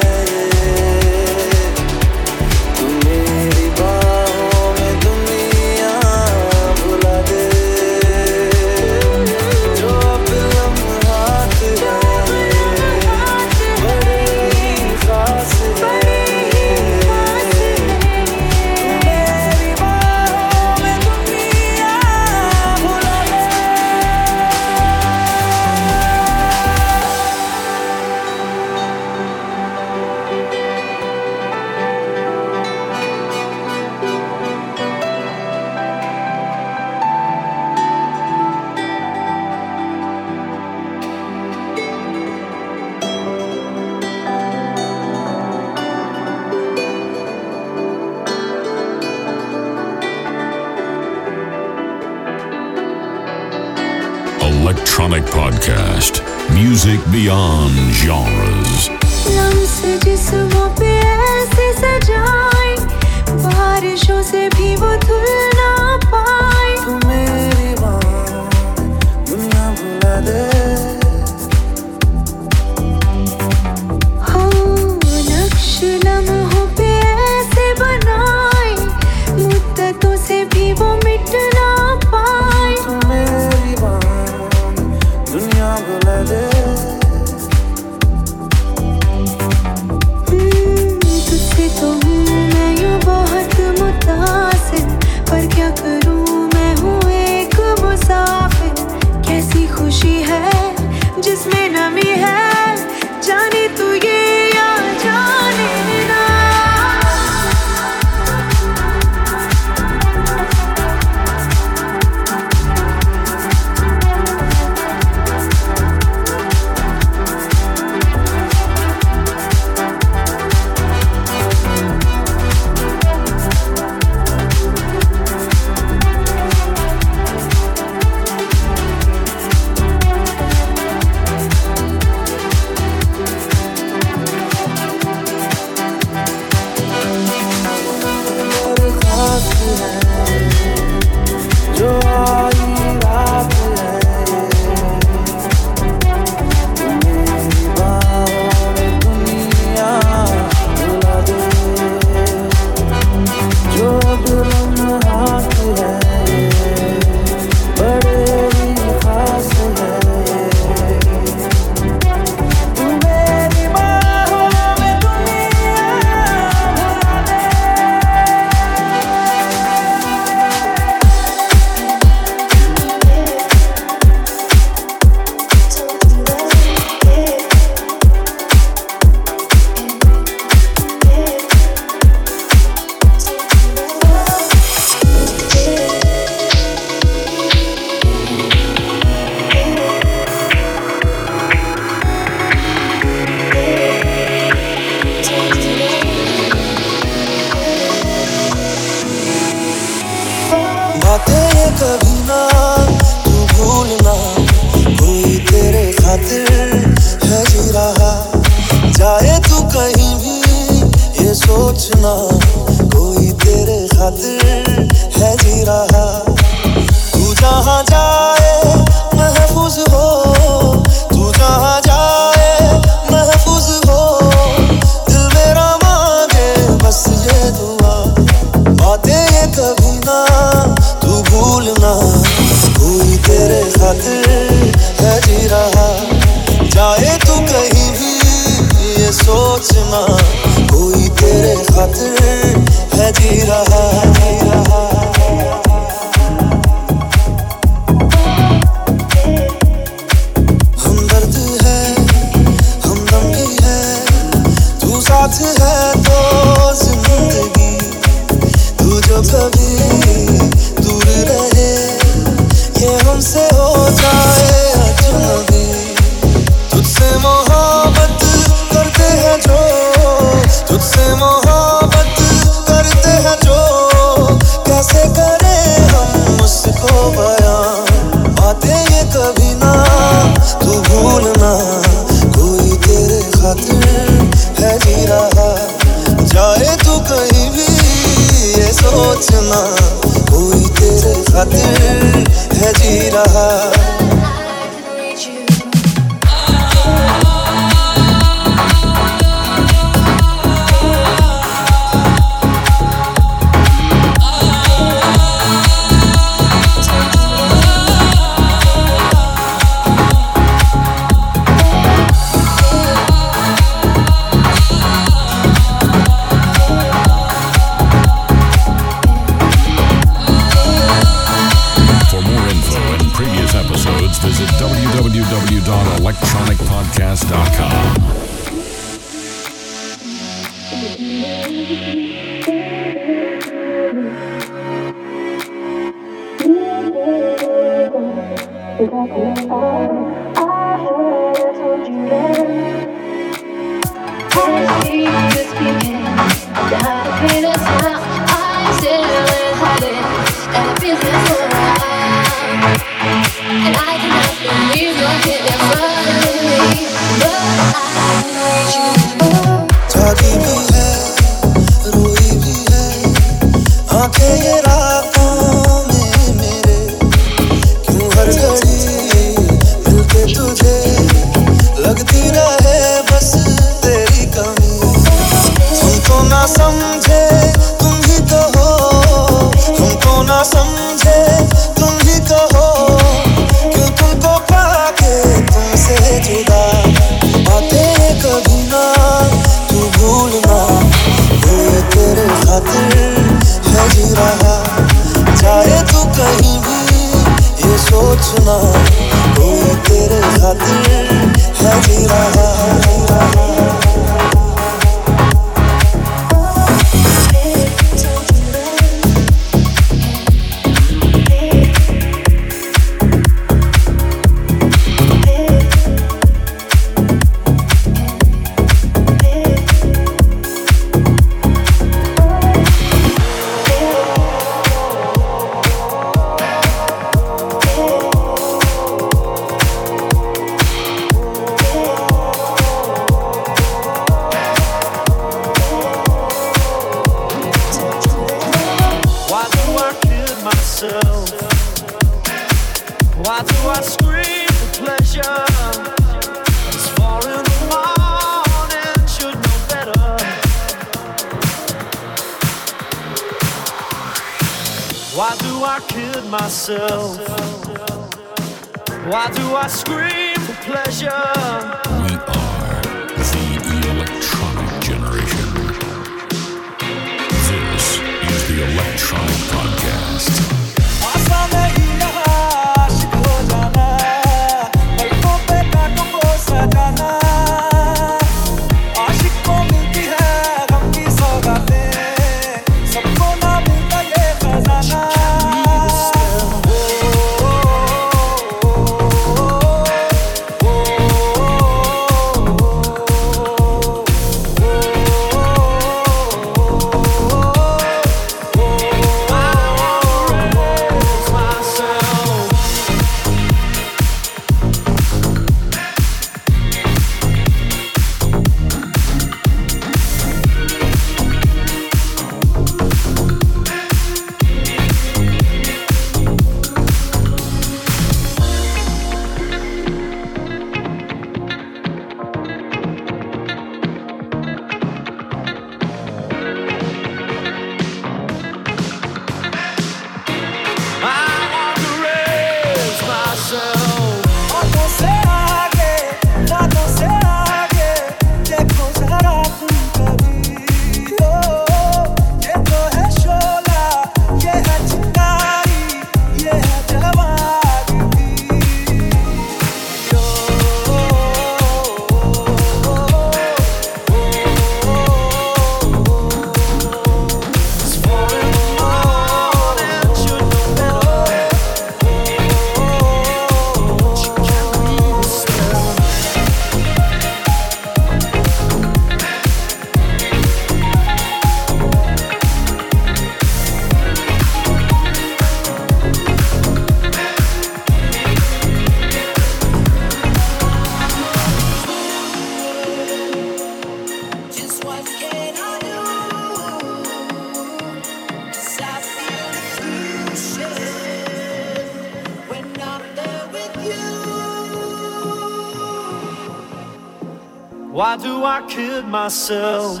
myself? 599.30 600.00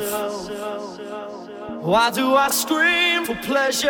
Why 1.84 2.10
do 2.10 2.34
I 2.34 2.48
scream 2.50 3.24
for 3.26 3.36
pleasure? 3.36 3.88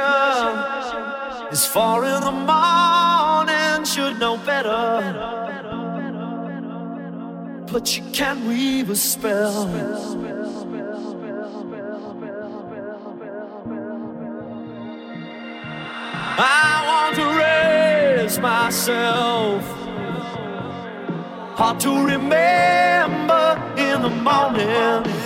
It's 1.51 1.65
far 1.65 2.05
in 2.05 2.21
the 2.21 2.37
morning, 2.53 3.87
should 3.87 4.19
know 4.19 4.37
better. 4.37 5.01
But 7.73 7.97
you 7.97 8.03
can't 8.13 8.45
weave 8.45 8.91
a 8.91 8.97
spell. 8.97 9.67
I 16.37 16.85
want 16.91 17.17
to 17.17 17.27
raise 17.43 18.39
myself. 18.39 19.65
Hard 21.57 21.81
to 21.81 22.05
remember 22.05 23.47
in 23.79 24.03
the 24.03 24.11
morning. 24.11 25.20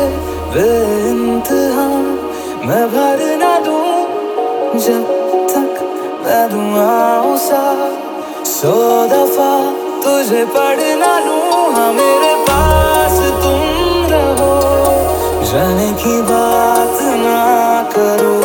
मैं 2.67 2.85
भर 2.93 3.19
ना 3.41 3.53
दूँ, 3.65 3.91
जब 4.85 5.03
तक 5.53 5.73
मैं 6.25 6.43
दुआओं 6.51 7.35
सा 7.45 7.63
सौ 8.53 8.73
दफ़ा 9.13 9.51
तुझे 10.03 10.43
पढ़ 10.55 10.81
ना 11.03 11.13
लूँ 11.25 11.53
हाँ, 11.75 11.91
मेरे 11.93 12.33
पास 12.49 13.15
तुम 13.43 13.61
रहो, 14.13 14.53
जाने 15.51 15.89
की 16.03 16.15
बात 16.31 16.97
ना 17.23 17.41
करो। 17.95 18.35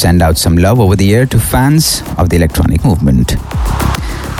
Send 0.00 0.22
out 0.22 0.38
some 0.38 0.56
love 0.56 0.80
over 0.80 0.96
the 0.96 1.14
air 1.14 1.26
to 1.26 1.38
fans 1.38 2.02
of 2.16 2.30
the 2.30 2.36
electronic 2.36 2.82
movement. 2.86 3.36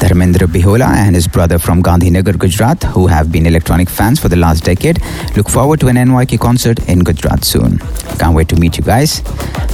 Dharmendra 0.00 0.46
Bihola 0.46 0.86
and 0.86 1.14
his 1.14 1.28
brother 1.28 1.58
from 1.58 1.82
Gandhinagar, 1.82 2.38
Gujarat, 2.38 2.82
who 2.84 3.06
have 3.06 3.30
been 3.30 3.44
electronic 3.44 3.90
fans 3.90 4.18
for 4.18 4.30
the 4.30 4.36
last 4.36 4.64
decade, 4.64 4.98
look 5.36 5.50
forward 5.50 5.78
to 5.80 5.88
an 5.88 5.96
NYK 5.96 6.40
concert 6.40 6.78
in 6.88 7.00
Gujarat 7.00 7.44
soon. 7.44 7.76
Can't 8.18 8.34
wait 8.34 8.48
to 8.48 8.56
meet 8.56 8.78
you 8.78 8.84
guys. 8.84 9.20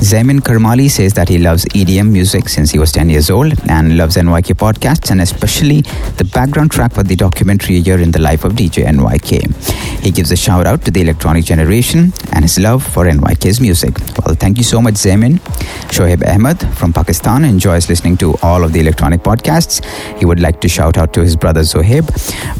Zemin 0.03 0.41
Karmali 0.41 0.91
says 0.91 1.13
that 1.15 1.29
he 1.29 1.39
loves 1.39 1.65
EDM 1.67 2.11
music 2.11 2.49
since 2.49 2.73
he 2.73 2.79
was 2.81 2.91
10 2.91 3.09
years 3.09 3.31
old 3.31 3.55
and 3.71 3.97
loves 3.97 4.17
NYK 4.17 4.57
podcasts 4.57 5.13
and 5.13 5.21
especially 5.21 5.83
the 6.19 6.29
background 6.35 6.73
track 6.73 6.93
for 6.93 7.05
the 7.05 7.15
documentary 7.15 7.77
A 7.77 7.79
Year 7.79 8.01
in 8.01 8.11
the 8.11 8.21
Life 8.21 8.45
of 8.45 8.55
DJ 8.55 8.85
NYK. 8.85 10.03
He 10.03 10.11
gives 10.11 10.33
a 10.33 10.37
shout 10.37 10.67
out 10.67 10.85
to 10.87 10.91
the 10.91 11.03
electronic 11.03 11.45
generation 11.45 12.13
and 12.33 12.45
his 12.45 12.59
love 12.59 12.85
for 12.85 13.05
NYK's 13.05 13.61
music. 13.61 13.97
Well, 14.25 14.35
thank 14.35 14.59
you 14.59 14.65
so 14.65 14.83
much, 14.83 14.95
Zemin. 14.95 15.39
Shoaib 15.91 16.27
Ahmed 16.27 16.59
from 16.77 16.93
Pakistan 16.93 17.45
enjoys 17.45 17.89
listening 17.89 18.17
to 18.19 18.35
all 18.43 18.65
of 18.65 18.73
the 18.73 18.81
Electronyk 18.81 19.23
podcasts. 19.23 19.85
He 20.19 20.27
would 20.27 20.41
like 20.41 20.61
to 20.61 20.69
shout 20.69 20.99
out 20.99 21.13
to 21.15 21.21
his 21.21 21.37
brother 21.37 21.63
Zohib, 21.63 22.07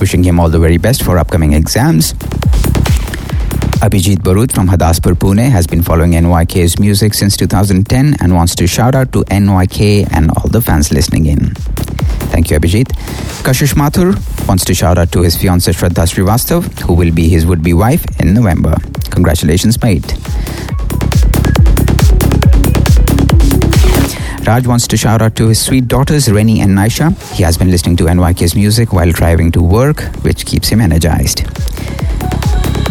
wishing 0.01 0.25
him 0.25 0.41
all 0.41 0.49
the 0.49 0.59
very 0.59 0.77
best 0.77 1.03
for 1.03 1.19
upcoming 1.19 1.53
exams. 1.53 2.15
Abhijit 3.85 4.17
Barut 4.17 4.53
from 4.53 4.69
Hadaspur, 4.69 5.15
Pune 5.15 5.51
has 5.51 5.67
been 5.67 5.83
following 5.83 6.13
NYK's 6.13 6.79
music 6.79 7.15
since 7.15 7.37
2010 7.37 8.17
and 8.21 8.35
wants 8.35 8.55
to 8.55 8.67
shout 8.67 8.95
out 8.95 9.13
to 9.13 9.23
NYK 9.25 10.09
and 10.13 10.31
all 10.31 10.49
the 10.49 10.63
fans 10.63 10.93
listening 10.93 11.27
in. 11.27 11.55
Thank 12.33 12.51
you, 12.51 12.59
Abhijit. 12.59 12.89
Kashish 13.45 13.75
Mathur 13.75 14.17
wants 14.49 14.65
to 14.65 14.75
shout 14.75 14.99
out 14.99 15.13
to 15.13 15.23
his 15.23 15.37
fiancée 15.37 15.73
Shraddha 15.73 16.07
Srivastav, 16.07 16.81
who 16.81 16.95
will 16.95 17.13
be 17.13 17.29
his 17.29 17.47
would 17.47 17.63
be 17.63 17.73
wife 17.73 18.05
in 18.21 18.35
November. 18.35 18.75
Congratulations, 19.11 19.81
mate. 19.83 20.05
Raj 24.47 24.65
wants 24.67 24.87
to 24.87 24.97
shout 24.97 25.23
out 25.23 25.35
to 25.37 25.49
his 25.49 25.61
sweet 25.61 25.89
daughters, 25.89 26.29
Reni 26.29 26.61
and 26.61 26.71
Naisha. 26.71 27.11
He 27.35 27.43
has 27.43 27.59
been 27.59 27.69
listening 27.69 27.97
to 27.97 28.05
NYK's 28.05 28.55
music 28.55 28.93
while 28.93 29.11
driving 29.11 29.51
to 29.53 29.61
work, 29.61 30.03
which 30.23 30.47
keeps 30.47 30.69
him 30.69 30.81
energized. 30.81 31.39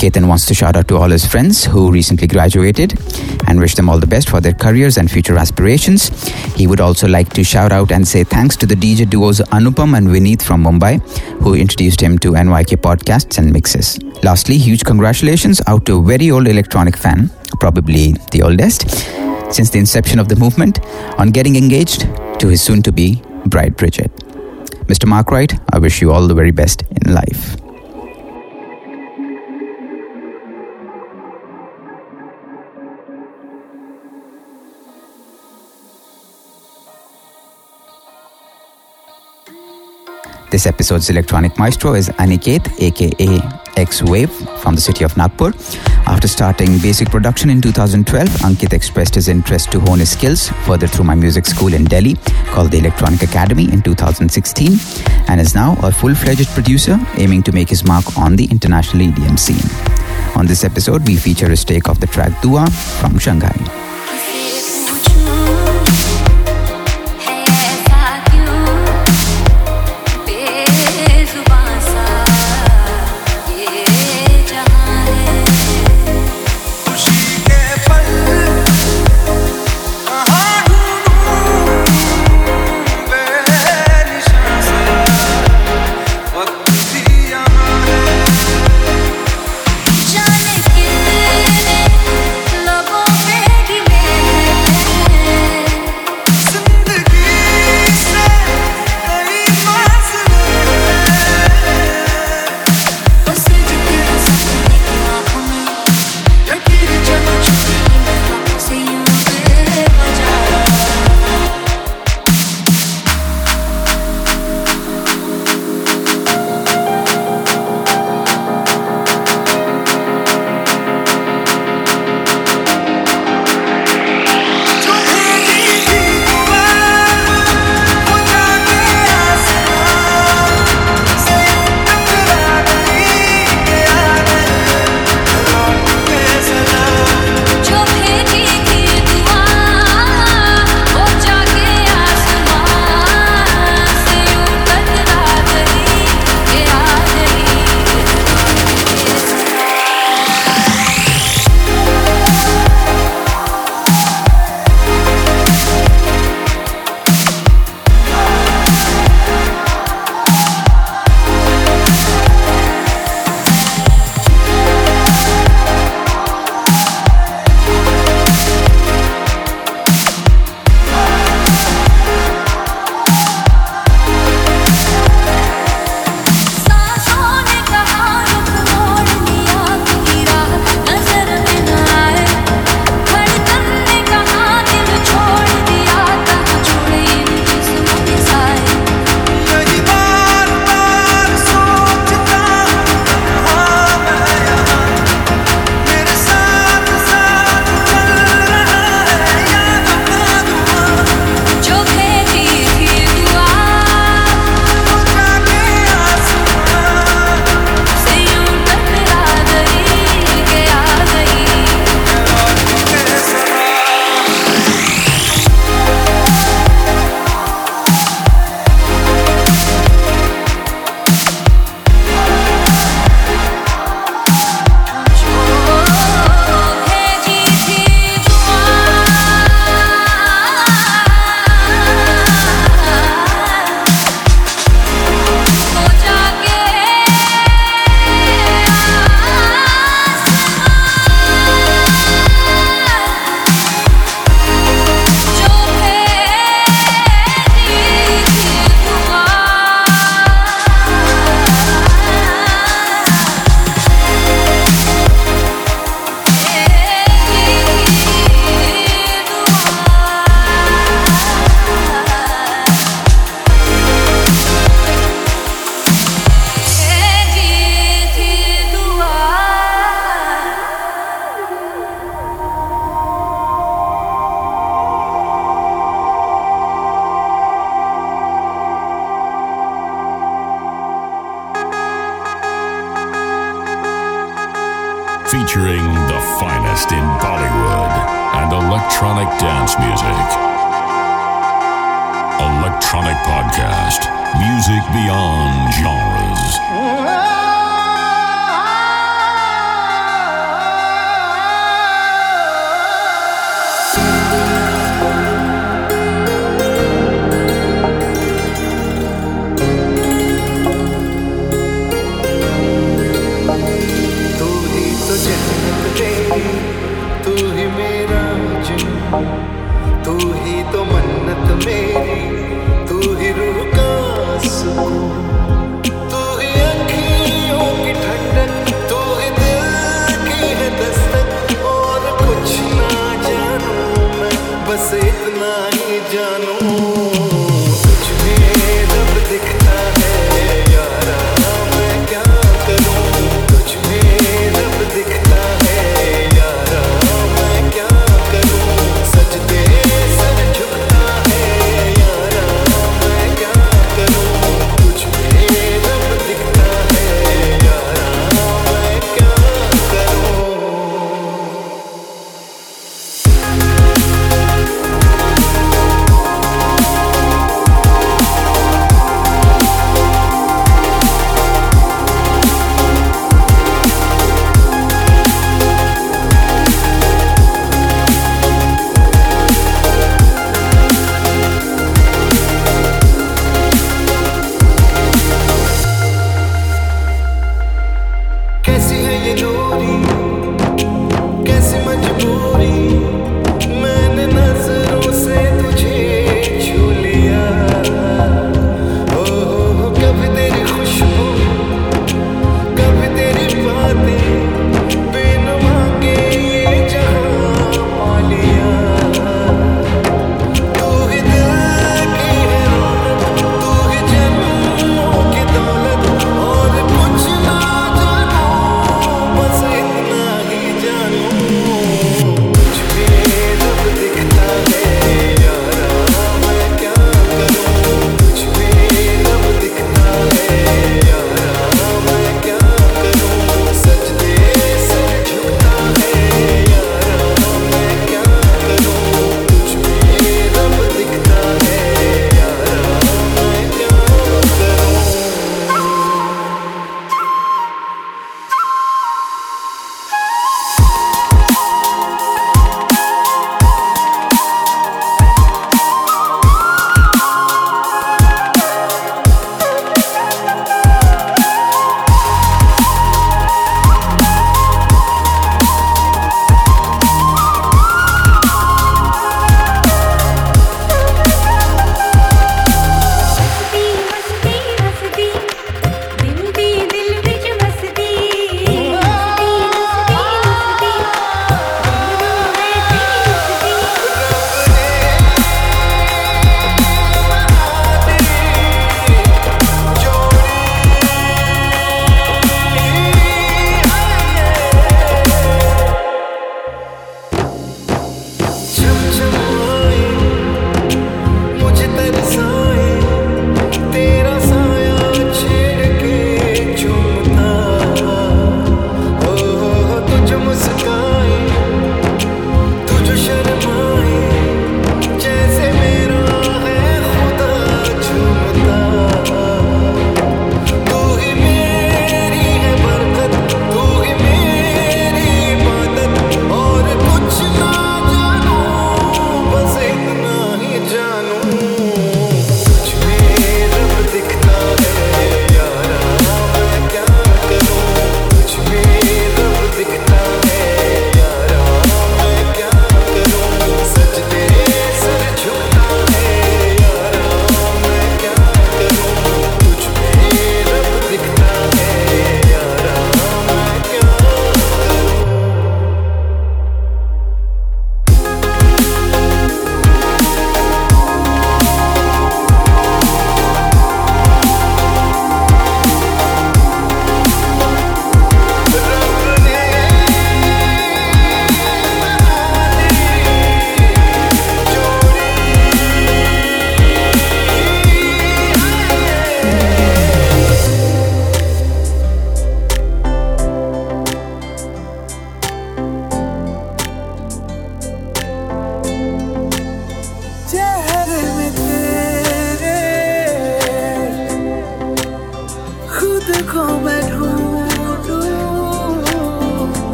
Ketan 0.00 0.28
wants 0.28 0.46
to 0.46 0.54
shout 0.54 0.76
out 0.76 0.88
to 0.88 0.96
all 0.96 1.10
his 1.10 1.26
friends 1.26 1.64
who 1.64 1.92
recently 1.92 2.26
graduated 2.26 2.98
and 3.46 3.60
wish 3.60 3.74
them 3.74 3.90
all 3.90 4.00
the 4.00 4.06
best 4.06 4.30
for 4.30 4.40
their 4.40 4.54
careers 4.54 4.96
and 4.96 5.10
future 5.10 5.36
aspirations. 5.36 6.08
He 6.56 6.66
would 6.66 6.80
also 6.80 7.06
like 7.06 7.32
to 7.34 7.44
shout 7.44 7.70
out 7.70 7.92
and 7.92 8.08
say 8.08 8.24
thanks 8.24 8.56
to 8.56 8.66
the 8.66 8.74
DJ 8.74 9.08
duos 9.08 9.40
Anupam 9.40 9.96
and 9.96 10.08
Vineet 10.08 10.42
from 10.42 10.64
Mumbai, 10.64 11.00
who 11.42 11.54
introduced 11.54 12.00
him 12.00 12.18
to 12.20 12.32
NYK 12.32 12.80
podcasts 12.80 13.36
and 13.36 13.52
mixes. 13.52 14.02
Lastly, 14.24 14.56
huge 14.56 14.84
congratulations 14.84 15.60
out 15.66 15.84
to 15.84 15.98
a 15.98 16.02
very 16.02 16.30
old 16.30 16.48
electronic 16.48 16.96
fan, 16.96 17.30
probably 17.60 18.12
the 18.32 18.42
oldest, 18.42 18.88
since 19.52 19.70
the 19.70 19.78
inception 19.78 20.18
of 20.18 20.28
the 20.28 20.36
movement, 20.36 20.80
on 21.18 21.30
getting 21.30 21.56
engaged 21.56 22.02
to 22.40 22.48
his 22.48 22.60
soon 22.60 22.82
to 22.82 22.92
be 22.92 23.22
bride 23.46 23.76
Bridget. 23.76 24.10
Mr. 24.86 25.06
Mark 25.06 25.30
Wright, 25.30 25.52
I 25.72 25.78
wish 25.78 26.02
you 26.02 26.12
all 26.12 26.26
the 26.26 26.34
very 26.34 26.50
best 26.50 26.82
in 26.90 27.14
life. 27.14 27.61
This 40.52 40.66
episode's 40.66 41.08
electronic 41.08 41.58
maestro 41.58 41.94
is 41.94 42.10
Aniket, 42.20 42.78
aka 42.78 43.40
X 43.78 44.02
Wave, 44.02 44.30
from 44.60 44.74
the 44.74 44.82
city 44.82 45.02
of 45.02 45.16
Nagpur. 45.16 45.50
After 46.04 46.28
starting 46.28 46.78
basic 46.78 47.08
production 47.08 47.48
in 47.48 47.62
2012, 47.62 48.28
Ankit 48.44 48.74
expressed 48.74 49.14
his 49.14 49.28
interest 49.28 49.72
to 49.72 49.80
hone 49.80 50.00
his 50.00 50.10
skills 50.10 50.50
further 50.66 50.86
through 50.86 51.06
my 51.06 51.14
music 51.14 51.46
school 51.46 51.72
in 51.72 51.84
Delhi 51.84 52.16
called 52.52 52.70
the 52.70 52.78
Electronyk 52.78 53.22
Academy 53.22 53.72
in 53.72 53.80
2016 53.80 54.72
and 55.28 55.40
is 55.40 55.54
now 55.54 55.74
a 55.82 55.90
full 55.90 56.14
fledged 56.14 56.48
producer 56.48 57.00
aiming 57.16 57.42
to 57.44 57.52
make 57.52 57.70
his 57.70 57.82
mark 57.82 58.04
on 58.18 58.36
the 58.36 58.44
international 58.50 59.06
EDM 59.06 59.38
scene. 59.38 60.36
On 60.36 60.44
this 60.44 60.64
episode, 60.64 61.08
we 61.08 61.16
feature 61.16 61.50
a 61.50 61.56
take 61.56 61.88
of 61.88 61.98
the 61.98 62.06
track 62.06 62.42
Dua 62.42 62.70
from 63.00 63.18
Shanghai. 63.18 63.56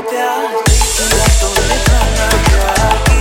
प्यार 0.00 0.54
तो 1.40 1.48
प्यार 1.86 3.11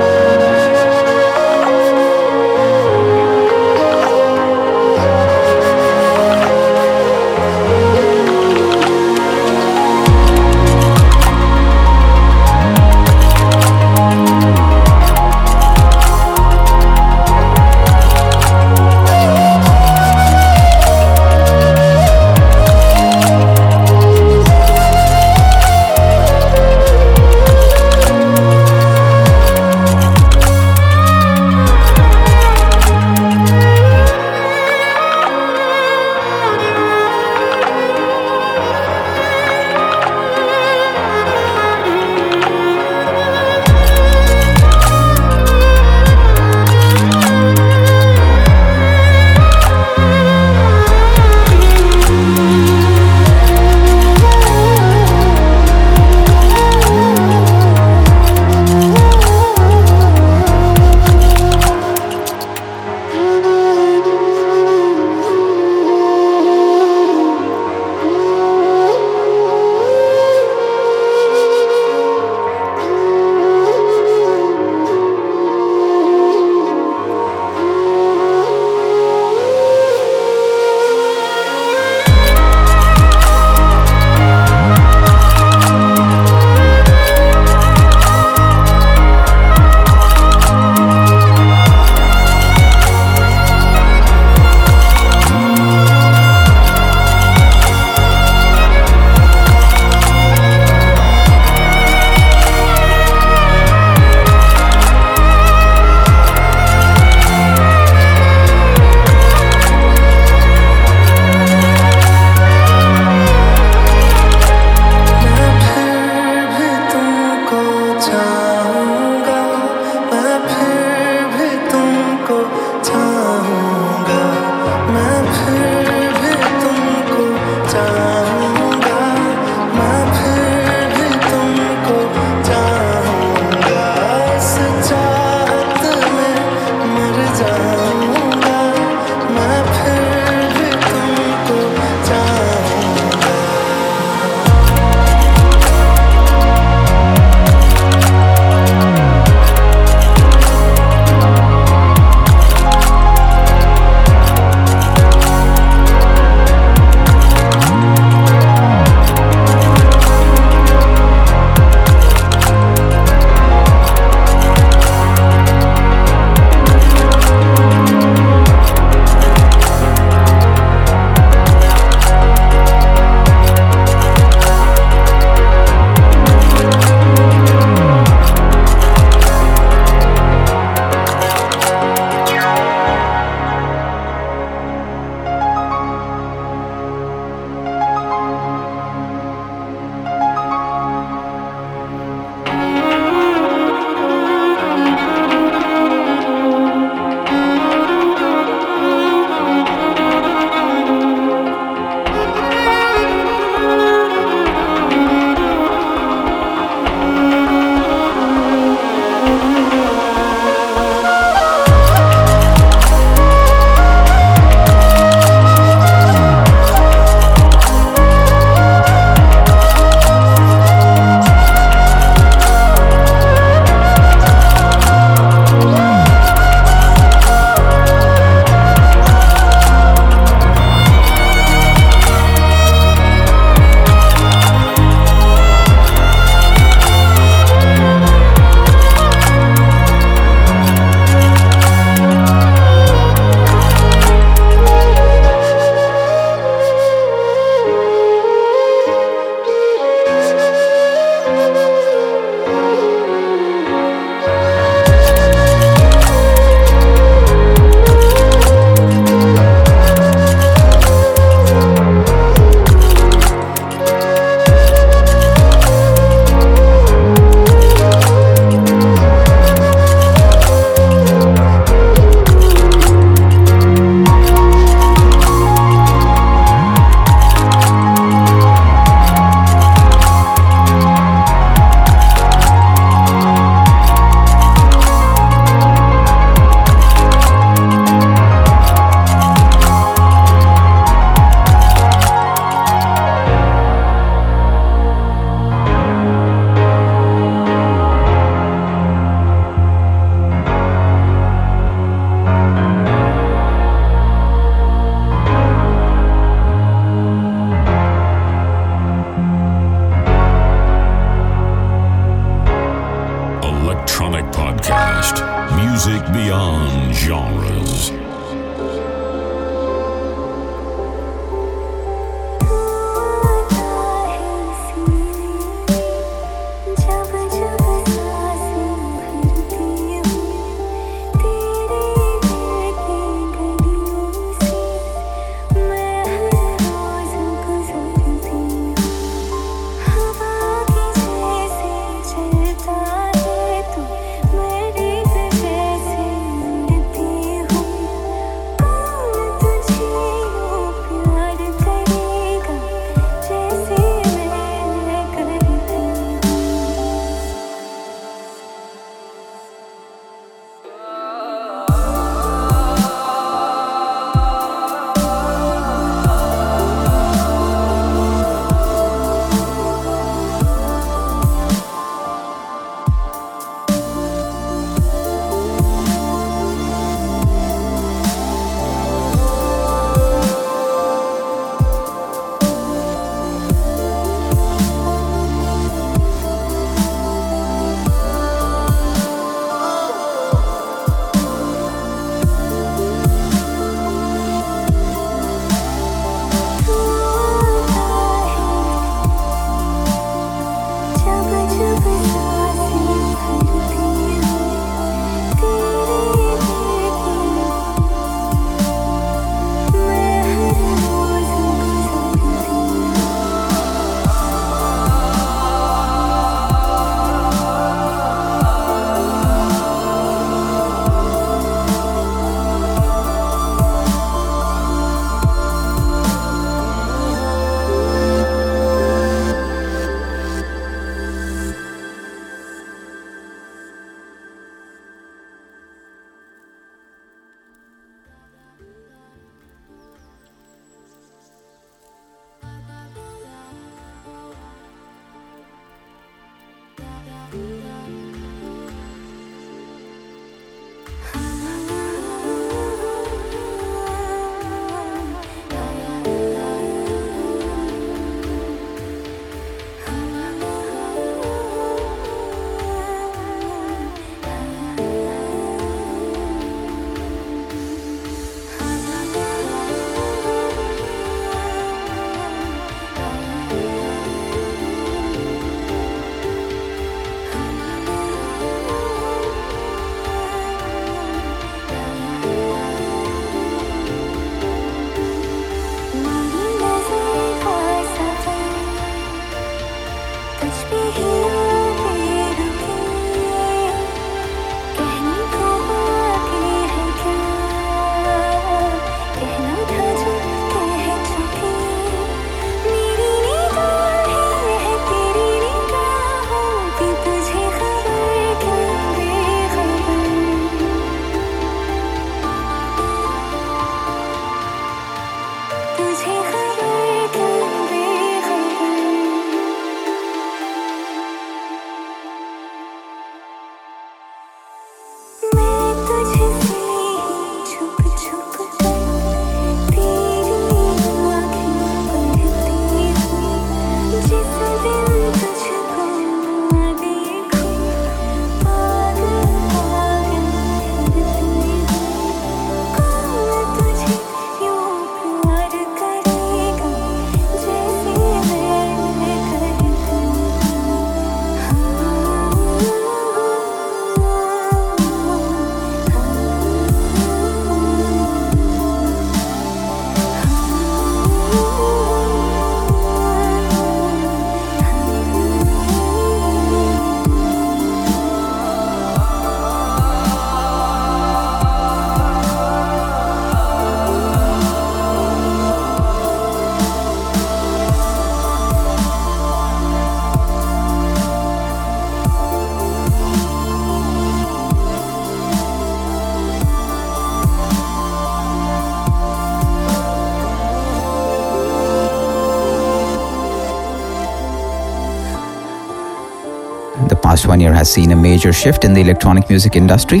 past 597.12 597.26
one 597.26 597.40
year 597.40 597.52
has 597.52 597.70
seen 597.70 597.92
a 597.92 597.96
major 597.96 598.32
shift 598.32 598.64
in 598.64 598.72
the 598.72 598.80
electronic 598.80 599.28
music 599.28 599.54
industry 599.54 600.00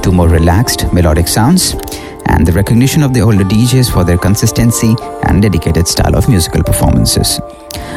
to 0.00 0.12
more 0.12 0.28
relaxed, 0.28 0.80
melodic 0.92 1.26
sounds. 1.26 1.74
and 2.32 2.46
the 2.46 2.52
recognition 2.52 3.02
of 3.02 3.12
the 3.12 3.20
older 3.20 3.46
DJs 3.52 3.90
for 3.92 4.04
their 4.04 4.16
consistency 4.16 4.94
and 5.26 5.42
dedicated 5.42 5.88
style 5.88 6.14
of 6.14 6.28
musical 6.28 6.62
performances. 6.62 7.40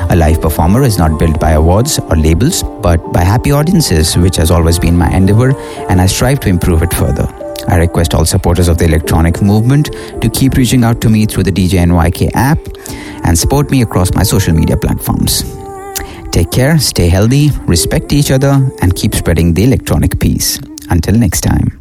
A 0.10 0.16
live 0.16 0.42
performer 0.42 0.82
is 0.82 0.98
not 0.98 1.19
built 1.19 1.40
by 1.40 1.52
awards 1.52 2.00
or 2.00 2.16
labels, 2.16 2.64
but 2.88 3.00
by 3.14 3.24
happy 3.24 3.52
audiences, 3.52 4.18
which 4.18 4.38
has 4.38 4.50
always 4.50 4.80
been 4.80 4.98
my 4.98 5.10
endeavor, 5.16 5.52
and 5.90 6.02
I 6.02 6.08
strive 6.08 6.40
to 6.40 6.50
improve 6.50 6.82
it 6.82 6.94
further. 7.02 7.27
I 7.68 7.77
request 7.77 8.16
all 8.16 8.26
supporters 8.26 8.68
of 8.68 8.80
the 8.80 8.85
electronic 8.85 9.44
movement 9.44 9.92
to 10.24 10.30
keep 10.40 10.56
reaching 10.56 10.84
out 10.84 11.02
to 11.02 11.10
me 11.10 11.27
through 11.27 11.44
the 11.44 11.58
DJ 11.60 11.85
NYK 11.85 12.32
app 12.34 12.60
and 13.26 13.38
support 13.38 13.69
me 13.69 13.84
across 13.84 14.16
my 14.16 14.24
social 14.24 14.56
media 14.56 14.76
platforms. 14.76 15.55
Take 16.36 16.52
care, 16.52 16.78
stay 16.80 17.08
healthy, 17.08 17.50
respect 17.66 18.12
each 18.12 18.30
other, 18.30 18.60
and 18.82 18.94
keep 18.94 19.16
spreading 19.16 19.54
the 19.54 19.64
electronic 19.64 20.20
peace. 20.20 20.60
Until 20.90 21.16
next 21.16 21.40
time. 21.40 21.75